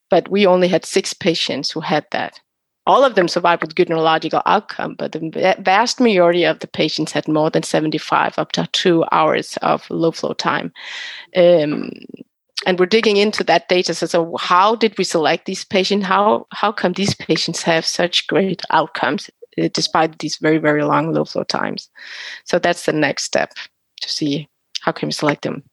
But 0.09 0.29
we 0.29 0.45
only 0.45 0.67
had 0.67 0.85
six 0.85 1.13
patients 1.13 1.71
who 1.71 1.79
had 1.79 2.05
that. 2.11 2.39
All 2.87 3.03
of 3.03 3.15
them 3.15 3.27
survived 3.27 3.61
with 3.61 3.75
good 3.75 3.89
neurological 3.89 4.41
outcome, 4.45 4.95
but 4.97 5.11
the 5.11 5.55
vast 5.59 5.99
majority 5.99 6.43
of 6.43 6.59
the 6.59 6.67
patients 6.67 7.11
had 7.11 7.27
more 7.27 7.49
than 7.49 7.63
75, 7.63 8.39
up 8.39 8.51
to 8.53 8.67
two 8.71 9.05
hours 9.11 9.57
of 9.61 9.89
low 9.89 10.11
flow 10.11 10.33
time. 10.33 10.73
Um, 11.35 11.91
and 12.65 12.79
we're 12.79 12.87
digging 12.87 13.17
into 13.17 13.43
that 13.45 13.69
data. 13.69 13.93
So, 13.93 14.07
so, 14.07 14.35
how 14.37 14.75
did 14.75 14.97
we 14.97 15.03
select 15.03 15.45
these 15.45 15.63
patients? 15.63 16.05
How 16.05 16.47
how 16.51 16.71
come 16.71 16.93
these 16.93 17.15
patients 17.15 17.63
have 17.63 17.85
such 17.85 18.27
great 18.27 18.61
outcomes 18.69 19.29
despite 19.73 20.19
these 20.19 20.37
very 20.37 20.57
very 20.57 20.83
long 20.83 21.13
low 21.13 21.25
flow 21.25 21.43
times? 21.43 21.89
So 22.45 22.59
that's 22.59 22.85
the 22.85 22.93
next 22.93 23.23
step 23.23 23.53
to 24.01 24.09
see 24.09 24.49
how 24.81 24.91
can 24.91 25.07
we 25.07 25.13
select 25.13 25.43
them? 25.43 25.63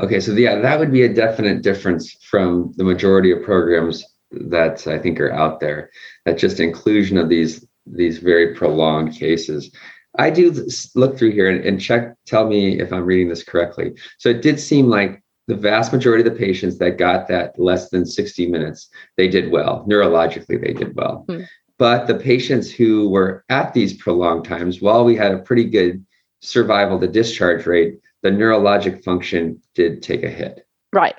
Okay, 0.00 0.20
so 0.20 0.32
yeah, 0.32 0.56
that 0.56 0.78
would 0.78 0.92
be 0.92 1.02
a 1.02 1.12
definite 1.12 1.62
difference 1.62 2.12
from 2.22 2.72
the 2.76 2.84
majority 2.84 3.30
of 3.30 3.42
programs 3.42 4.04
that 4.30 4.86
I 4.86 4.98
think 4.98 5.20
are 5.20 5.32
out 5.32 5.60
there. 5.60 5.90
That 6.24 6.38
just 6.38 6.60
inclusion 6.60 7.18
of 7.18 7.28
these 7.28 7.66
these 7.86 8.18
very 8.18 8.54
prolonged 8.54 9.14
cases. 9.14 9.70
I 10.18 10.30
do 10.30 10.54
look 10.94 11.16
through 11.16 11.32
here 11.32 11.48
and, 11.48 11.64
and 11.64 11.80
check. 11.80 12.14
Tell 12.26 12.46
me 12.46 12.80
if 12.80 12.92
I'm 12.92 13.04
reading 13.04 13.28
this 13.28 13.44
correctly. 13.44 13.94
So 14.18 14.28
it 14.28 14.42
did 14.42 14.60
seem 14.60 14.88
like 14.88 15.22
the 15.46 15.54
vast 15.54 15.92
majority 15.92 16.26
of 16.26 16.32
the 16.32 16.38
patients 16.38 16.78
that 16.78 16.98
got 16.98 17.28
that 17.28 17.58
less 17.58 17.88
than 17.88 18.04
60 18.04 18.48
minutes, 18.48 18.88
they 19.16 19.28
did 19.28 19.50
well. 19.50 19.86
Neurologically, 19.88 20.60
they 20.60 20.74
did 20.74 20.94
well. 20.94 21.24
Hmm. 21.28 21.42
But 21.78 22.06
the 22.06 22.16
patients 22.16 22.70
who 22.70 23.08
were 23.08 23.44
at 23.48 23.72
these 23.72 23.94
prolonged 23.94 24.44
times, 24.44 24.80
while 24.80 25.04
we 25.04 25.14
had 25.14 25.32
a 25.32 25.38
pretty 25.38 25.64
good 25.64 26.04
survival 26.40 26.98
to 27.00 27.06
discharge 27.06 27.66
rate, 27.66 28.00
the 28.22 28.30
neurologic 28.30 29.04
function 29.04 29.62
did 29.74 30.02
take 30.02 30.24
a 30.24 30.28
hit. 30.28 30.66
Right. 30.92 31.14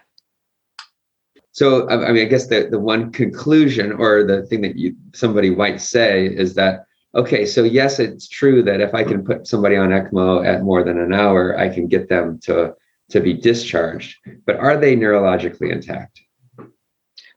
So, 1.52 1.90
I 1.90 2.12
mean, 2.12 2.26
I 2.26 2.30
guess 2.30 2.48
the, 2.48 2.68
the 2.70 2.80
one 2.80 3.12
conclusion 3.12 3.92
or 3.94 4.24
the 4.24 4.46
thing 4.46 4.62
that 4.62 4.78
you 4.78 4.96
somebody 5.14 5.50
might 5.50 5.82
say 5.82 6.26
is 6.26 6.54
that, 6.56 6.86
okay, 7.16 7.46
so 7.46 7.64
yes, 7.64 8.00
it's 8.00 8.28
true 8.28 8.62
that 8.64 8.82
if 8.82 8.94
I 8.94 9.04
can 9.04 9.26
put 9.26 9.48
somebody 9.48 9.76
on 9.76 9.90
ECMO 9.90 10.46
at 10.46 10.64
more 10.64 10.84
than 10.84 11.00
an 11.00 11.14
hour, 11.14 11.58
I 11.58 11.70
can 11.70 11.88
get 11.88 12.08
them 12.08 12.40
to, 12.44 12.76
to 13.10 13.20
be 13.20 13.34
discharged. 13.34 14.18
But 14.46 14.58
are 14.58 14.78
they 14.78 14.96
neurologically 14.96 15.72
intact? 15.72 16.22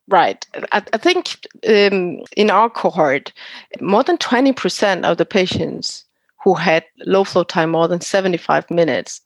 Right. 0.09 0.45
I, 0.73 0.83
I 0.93 0.99
think 0.99 1.47
um, 1.67 2.21
in 2.37 2.51
our 2.51 2.69
cohort, 2.69 3.33
more 3.81 4.03
than 4.03 4.19
20% 4.19 5.05
of 5.05 5.17
the 5.17 5.25
patients 5.25 6.05
who 6.43 6.55
had 6.55 6.85
low 7.07 7.25
flow 7.25 7.45
time 7.45 7.71
more 7.71 7.89
than 7.89 8.01
75 8.01 8.71
minutes 8.71 9.21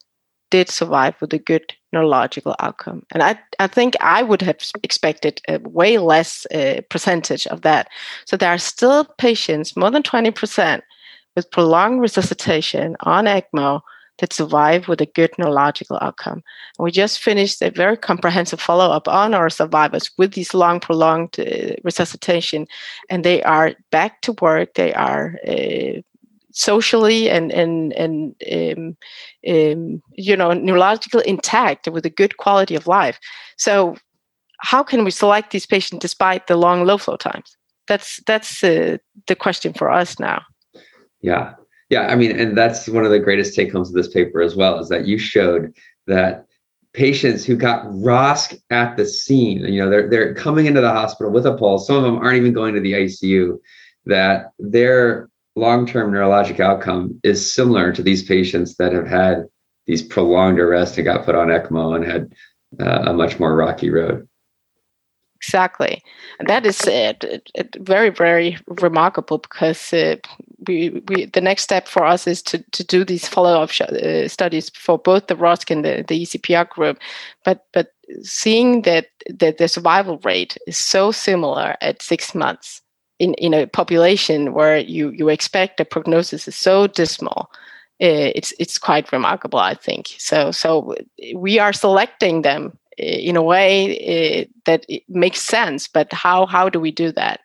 did 0.51 0.69
survive 0.69 1.15
with 1.21 1.33
a 1.33 1.39
good 1.39 1.73
neurological 1.93 2.55
outcome. 2.61 3.03
And 3.13 3.23
I, 3.23 3.39
I 3.59 3.67
think 3.67 3.95
I 4.01 4.23
would 4.23 4.43
have 4.43 4.59
expected 4.83 5.41
a 5.49 5.59
way 5.61 5.99
less 5.99 6.47
uh, 6.55 6.83
percentage 6.89 7.47
of 7.49 7.63
that. 7.63 7.89
So 8.27 8.37
there 8.37 8.51
are 8.51 8.59
still 8.59 9.05
patients, 9.19 9.77
more 9.77 9.91
than 9.91 10.03
20%, 10.03 10.83
with 11.35 11.51
prolonged 11.51 12.01
resuscitation 12.01 12.97
on 13.01 13.25
ECMO 13.25 13.81
that 14.19 14.33
survive 14.33 14.89
with 14.89 15.01
a 15.01 15.07
good 15.07 15.31
neurological 15.39 15.99
outcome. 16.01 16.43
And 16.79 16.85
we 16.85 16.91
just 16.91 17.19
finished 17.19 17.61
a 17.63 17.71
very 17.71 17.97
comprehensive 17.97 18.61
follow 18.61 18.91
up 18.91 19.09
on 19.09 19.35
our 19.35 19.51
survivors 19.51 20.11
with 20.17 20.33
these 20.33 20.55
long, 20.55 20.81
prolonged 20.81 21.39
uh, 21.39 21.75
resuscitation, 21.85 22.67
and 23.11 23.25
they 23.25 23.43
are 23.43 23.75
back 23.91 24.23
to 24.23 24.35
work. 24.41 24.75
They 24.75 24.95
are 24.95 25.37
uh, 25.47 26.01
socially 26.53 27.29
and 27.29 27.53
and 27.53 27.93
and 27.93 28.35
um, 28.51 28.97
um, 29.47 30.03
you 30.17 30.37
know 30.37 30.53
neurological 30.53 31.21
intact 31.21 31.87
with 31.89 32.07
a 32.07 32.11
good 32.11 32.39
quality 32.39 32.75
of 32.75 32.87
life. 32.87 33.19
So 33.59 33.97
how 34.61 34.83
can 34.83 35.05
we 35.05 35.11
select 35.11 35.51
these 35.51 35.67
patients 35.67 36.01
despite 36.01 36.47
the 36.47 36.57
long 36.57 36.85
low 36.85 36.99
flow 36.99 37.17
times? 37.17 37.57
That's 37.89 38.21
that's 38.27 38.65
uh, 38.65 38.97
the 39.27 39.37
question 39.37 39.75
for 39.75 39.91
us 39.91 40.19
now. 40.19 40.43
Yeah, 41.21 41.55
yeah. 41.89 42.07
I 42.07 42.17
mean, 42.17 42.39
and 42.39 42.57
that's 42.57 42.89
one 42.89 43.05
of 43.05 43.11
the 43.11 43.19
greatest 43.19 43.55
take 43.55 43.73
homes 43.73 43.89
of 43.89 43.95
this 43.95 44.09
paper 44.09 44.41
as 44.43 44.57
well 44.57 44.79
is 44.79 44.89
that 44.89 45.07
you 45.07 45.19
showed 45.19 45.75
that 46.07 46.47
patients 46.93 47.45
who 47.45 47.57
got 47.57 47.85
ROSC 47.87 48.61
at 48.71 48.97
the 48.97 49.05
scene, 49.05 49.61
you 49.61 49.83
know, 49.83 49.91
they're 49.91 50.09
they're 50.09 50.35
coming 50.35 50.67
into 50.67 50.81
the 50.81 50.91
hospital 50.91 51.33
with 51.33 51.47
a 51.47 51.57
pulse. 51.57 51.87
Some 51.87 51.97
of 51.97 52.03
them 52.03 52.17
aren't 52.17 52.39
even 52.39 52.53
going 52.53 52.75
to 52.75 52.81
the 52.81 52.93
ICU. 52.93 53.59
That 54.07 54.53
their 54.59 55.29
long-term 55.57 56.13
neurologic 56.13 56.61
outcome 56.61 57.19
is 57.25 57.53
similar 57.53 57.93
to 57.93 58.03
these 58.03 58.23
patients 58.23 58.77
that 58.77 58.93
have 58.93 59.07
had 59.07 59.47
these 59.87 60.03
prolonged 60.03 60.61
arrest 60.61 60.97
and 60.97 61.05
got 61.05 61.25
put 61.25 61.35
on 61.35 61.49
ECMO 61.49 61.97
and 61.97 62.05
had 62.05 62.33
uh, 62.81 63.11
a 63.11 63.13
much 63.13 63.41
more 63.41 63.57
rocky 63.57 63.91
road. 63.91 64.29
Exactly, 65.37 66.03
that 66.47 66.65
is 66.65 66.81
it, 66.87 67.23
it, 67.23 67.51
it 67.55 67.77
very 67.81 68.09
very 68.11 68.57
remarkable 68.81 69.39
because 69.39 69.93
uh, 69.93 70.17
we 70.67 71.03
we 71.09 71.27
the 71.27 71.41
next 71.43 71.63
step 71.63 71.87
for 71.89 72.05
us 72.05 72.27
is 72.27 72.43
to 72.43 72.65
to 72.73 72.83
do 72.83 73.05
these 73.05 73.29
follow 73.29 73.63
up 73.63 73.71
sh- 73.71 73.83
uh, 73.83 74.29
studies 74.29 74.71
for 74.71 74.99
both 74.99 75.27
the 75.27 75.37
ROSC 75.37 75.71
and 75.71 75.85
the, 75.85 76.05
the 76.09 76.23
ECPR 76.23 76.69
group, 76.71 76.99
but 77.45 77.67
but 77.75 77.93
seeing 78.23 78.83
that 78.83 79.09
that 79.29 79.59
the 79.59 79.69
survival 79.69 80.19
rate 80.25 80.57
is 80.67 80.79
so 80.79 81.13
similar 81.13 81.77
at 81.83 82.03
six 82.03 82.35
months 82.35 82.81
in 83.19 83.35
in 83.35 83.53
a 83.53 83.67
population 83.67 84.55
where 84.55 84.79
you 84.79 85.11
you 85.11 85.29
expect 85.29 85.77
the 85.77 85.85
prognosis 85.85 86.49
is 86.49 86.57
so 86.57 86.87
dismal 86.87 87.51
uh, 88.03 88.31
it's 88.35 88.53
it's 88.59 88.79
quite 88.79 89.13
remarkable 89.13 89.59
i 89.59 89.75
think. 89.75 90.15
So 90.19 90.51
so 90.51 90.95
we 91.35 91.59
are 91.59 91.73
selecting 91.73 92.43
them 92.43 92.79
in 92.99 93.37
a 93.37 93.43
way 93.43 93.99
uh, 93.99 94.45
that 94.65 94.87
makes 95.09 95.41
sense 95.41 95.89
but 95.89 96.13
how 96.13 96.47
how 96.47 96.69
do 96.69 96.81
we 96.81 96.91
do 96.91 97.13
that? 97.13 97.41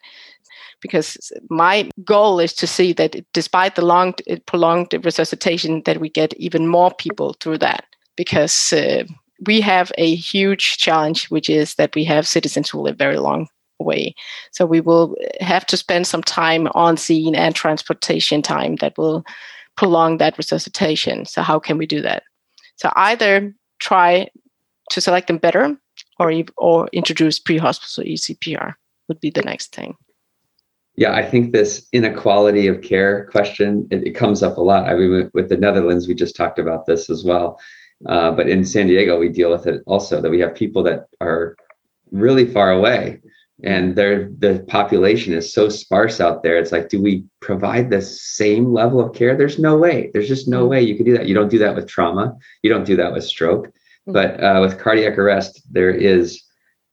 Because 0.80 1.32
my 1.48 1.88
goal 2.04 2.40
is 2.40 2.52
to 2.54 2.66
see 2.66 2.92
that 2.94 3.16
despite 3.32 3.76
the 3.76 3.84
long 3.84 4.14
prolonged 4.46 4.92
resuscitation 5.04 5.82
that 5.84 6.00
we 6.00 6.08
get 6.08 6.34
even 6.34 6.66
more 6.66 6.90
people 6.92 7.36
through 7.40 7.58
that. 7.58 7.84
Because 8.16 8.72
uh, 8.72 9.04
we 9.46 9.60
have 9.60 9.92
a 9.96 10.14
huge 10.14 10.76
challenge 10.78 11.30
which 11.30 11.48
is 11.48 11.76
that 11.76 11.94
we 11.94 12.04
have 12.04 12.26
citizens 12.26 12.68
who 12.68 12.80
live 12.80 12.98
very 12.98 13.18
long 13.18 13.46
away. 13.80 14.14
So 14.50 14.66
we 14.66 14.80
will 14.80 15.16
have 15.40 15.66
to 15.66 15.76
spend 15.76 16.06
some 16.06 16.22
time 16.22 16.68
on 16.74 16.96
scene 16.96 17.34
and 17.34 17.54
transportation 17.54 18.42
time 18.42 18.76
that 18.76 18.98
will 18.98 19.24
prolong 19.76 20.18
that 20.18 20.36
resuscitation. 20.36 21.24
So 21.26 21.42
how 21.42 21.58
can 21.58 21.78
we 21.78 21.86
do 21.86 22.02
that? 22.02 22.24
So 22.76 22.90
either 22.96 23.54
try 23.78 24.28
to 24.92 25.00
select 25.00 25.26
them 25.26 25.38
better 25.38 25.76
or 26.18 26.32
or 26.56 26.88
introduce 26.92 27.38
pre-hospital 27.38 28.04
ECPR 28.04 28.74
would 29.08 29.20
be 29.20 29.30
the 29.30 29.42
next 29.42 29.74
thing. 29.74 29.96
Yeah, 30.96 31.14
I 31.14 31.22
think 31.22 31.52
this 31.52 31.88
inequality 31.92 32.66
of 32.66 32.82
care 32.82 33.26
question 33.26 33.88
it, 33.90 34.06
it 34.06 34.12
comes 34.12 34.42
up 34.42 34.58
a 34.58 34.60
lot. 34.60 34.88
I 34.88 34.94
mean, 34.94 35.30
with 35.32 35.48
the 35.48 35.56
Netherlands, 35.56 36.06
we 36.06 36.14
just 36.14 36.36
talked 36.36 36.58
about 36.58 36.86
this 36.86 37.08
as 37.08 37.24
well. 37.24 37.58
Uh, 38.06 38.32
but 38.32 38.48
in 38.48 38.64
San 38.64 38.88
Diego, 38.88 39.18
we 39.18 39.28
deal 39.28 39.50
with 39.50 39.66
it 39.66 39.82
also 39.86 40.20
that 40.20 40.30
we 40.30 40.40
have 40.40 40.54
people 40.54 40.82
that 40.82 41.06
are 41.20 41.56
really 42.10 42.46
far 42.46 42.72
away, 42.72 43.20
and 43.62 43.96
their 43.96 44.28
the 44.38 44.64
population 44.68 45.32
is 45.32 45.52
so 45.52 45.68
sparse 45.68 46.20
out 46.20 46.42
there. 46.42 46.58
It's 46.58 46.72
like, 46.72 46.88
do 46.88 47.00
we 47.00 47.24
provide 47.40 47.90
the 47.90 48.02
same 48.02 48.72
level 48.72 49.00
of 49.00 49.14
care? 49.14 49.36
There's 49.36 49.58
no 49.58 49.76
way. 49.78 50.10
There's 50.12 50.28
just 50.28 50.48
no 50.48 50.62
mm-hmm. 50.62 50.70
way 50.70 50.82
you 50.82 50.96
can 50.96 51.06
do 51.06 51.16
that. 51.16 51.26
You 51.26 51.34
don't 51.34 51.50
do 51.50 51.58
that 51.58 51.76
with 51.76 51.86
trauma. 51.86 52.36
You 52.62 52.70
don't 52.70 52.84
do 52.84 52.96
that 52.96 53.12
with 53.12 53.24
stroke. 53.24 53.72
Mm-hmm. 54.08 54.12
But 54.12 54.42
uh, 54.42 54.60
with 54.60 54.78
cardiac 54.78 55.18
arrest, 55.18 55.62
there 55.70 55.90
is 55.90 56.42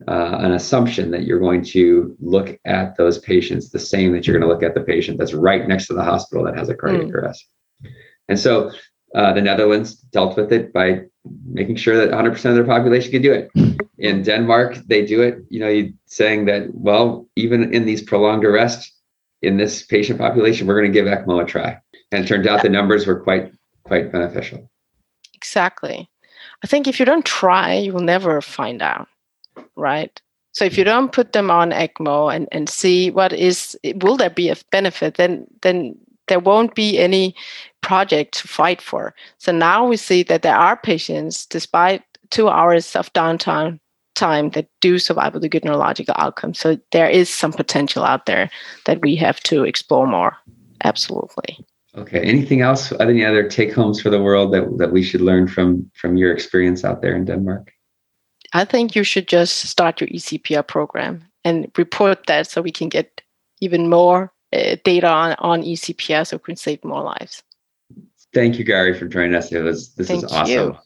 uh, 0.08 0.38
an 0.40 0.54
assumption 0.54 1.12
that 1.12 1.24
you're 1.24 1.40
going 1.40 1.64
to 1.64 2.16
look 2.20 2.58
at 2.66 2.96
those 2.98 3.18
patients 3.20 3.70
the 3.70 3.80
same 3.80 4.14
that 4.14 4.26
you're 4.26 4.38
going 4.38 4.48
to 4.48 4.54
look 4.54 4.64
at 4.64 4.74
the 4.74 4.82
patient 4.82 5.18
that's 5.18 5.34
right 5.34 5.68
next 5.68 5.88
to 5.88 5.94
the 5.94 6.04
hospital 6.04 6.44
that 6.46 6.58
has 6.58 6.70
a 6.70 6.76
cardiac 6.76 7.08
mm. 7.08 7.14
arrest. 7.14 7.46
And 8.30 8.40
so 8.40 8.72
uh, 9.16 9.34
the 9.34 9.42
Netherlands 9.42 9.96
dealt 9.96 10.38
with 10.38 10.54
it 10.54 10.72
by 10.72 11.02
making 11.46 11.76
sure 11.76 11.98
that 11.98 12.14
100% 12.14 12.34
of 12.46 12.56
their 12.56 12.64
population 12.64 13.12
could 13.12 13.24
do 13.24 13.34
it. 13.34 13.50
In 13.98 14.24
Denmark, 14.24 14.78
they 14.88 15.06
do 15.06 15.22
it, 15.22 15.40
you 15.50 15.60
know, 15.60 15.90
saying 16.06 16.46
that, 16.46 16.74
well, 16.74 17.28
even 17.36 17.74
in 17.74 17.86
these 17.86 18.02
prolonged 18.02 18.46
arrests 18.46 18.96
in 19.42 19.58
this 19.58 19.84
patient 19.84 20.20
population, 20.20 20.68
we're 20.68 20.80
going 20.80 20.92
to 20.92 20.98
give 20.98 21.08
ECMO 21.08 21.44
a 21.44 21.46
try. 21.46 21.78
And 22.12 22.24
it 22.24 22.28
turned 22.28 22.48
out 22.48 22.62
the 22.62 22.70
numbers 22.70 23.06
were 23.06 23.20
quite, 23.20 23.52
quite 23.84 24.12
beneficial. 24.12 24.70
Exactly. 25.34 26.10
I 26.64 26.68
think 26.68 26.88
if 26.88 27.00
you 27.00 27.06
don't 27.06 27.26
try, 27.26 27.74
you 27.76 27.94
will 27.94 28.02
never 28.02 28.42
find 28.42 28.82
out, 28.82 29.08
right? 29.76 30.22
So 30.52 30.66
if 30.66 30.78
you 30.78 30.84
don't 30.84 31.12
put 31.12 31.32
them 31.32 31.50
on 31.50 31.72
ECMO 31.72 32.36
and, 32.36 32.48
and 32.52 32.68
see 32.68 33.12
what 33.12 33.34
is 33.34 33.78
will 34.02 34.18
there 34.18 34.30
be 34.30 34.50
a 34.50 34.58
benefit, 34.72 35.16
then 35.16 35.48
then 35.62 35.96
there 36.28 36.40
won't 36.40 36.76
be 36.76 36.98
any 37.00 37.36
project 37.82 38.40
to 38.40 38.48
fight 38.48 38.82
for. 38.82 39.14
So 39.38 39.52
now 39.52 39.86
we 39.86 39.98
see 39.98 40.24
that 40.24 40.42
there 40.42 40.56
are 40.56 40.78
patients, 40.78 41.46
despite 41.46 42.04
two 42.30 42.50
hours 42.50 42.96
of 42.96 43.12
downtime 43.14 43.80
time, 44.16 44.50
that 44.52 44.68
do 44.82 45.00
survive 45.00 45.34
with 45.34 45.44
a 45.44 45.50
good 45.50 45.66
neurological 45.66 46.16
outcome. 46.18 46.54
So 46.54 46.78
there 46.92 47.10
is 47.10 47.30
some 47.30 47.54
potential 47.54 48.04
out 48.04 48.26
there 48.26 48.50
that 48.86 49.02
we 49.02 49.16
have 49.16 49.40
to 49.42 49.64
explore 49.64 50.08
more. 50.08 50.38
Absolutely. 50.84 51.66
Okay. 52.00 52.22
Anything 52.22 52.62
else? 52.62 52.92
Any 53.00 53.26
other 53.26 53.48
take 53.48 53.74
homes 53.74 54.02
for 54.02 54.10
the 54.10 54.22
world 54.22 54.54
that, 54.54 54.78
that 54.78 54.92
we 54.92 55.04
should 55.04 55.22
learn 55.22 55.48
from 55.48 55.90
from 55.94 56.18
your 56.18 56.32
experience 56.32 56.84
out 56.84 57.02
there 57.02 57.16
in 57.16 57.26
Denmark? 57.26 57.72
I 58.54 58.66
think 58.66 58.96
you 58.96 59.04
should 59.04 59.28
just 59.28 59.58
start 59.70 60.02
your 60.02 60.10
ECPR 60.10 60.66
program 60.68 61.24
and 61.44 61.72
report 61.78 62.26
that 62.28 62.48
so 62.48 62.62
we 62.62 62.72
can 62.72 62.90
get 62.90 63.22
even 63.62 63.90
more 63.90 64.32
uh, 64.54 64.78
data 64.84 65.08
on, 65.08 65.36
on 65.40 65.62
ECPR 65.62 66.26
so 66.26 66.38
we 66.38 66.44
can 66.44 66.56
save 66.56 66.84
more 66.84 67.04
lives. 67.04 67.44
Thank 68.34 68.58
you, 68.58 68.64
Gary, 68.64 68.98
for 68.98 69.08
joining 69.08 69.36
us. 69.36 69.52
It 69.52 69.62
was 69.62 69.94
this 69.96 70.08
Thank 70.08 70.24
is 70.24 70.32
awesome. 70.32 70.54
You. 70.54 70.78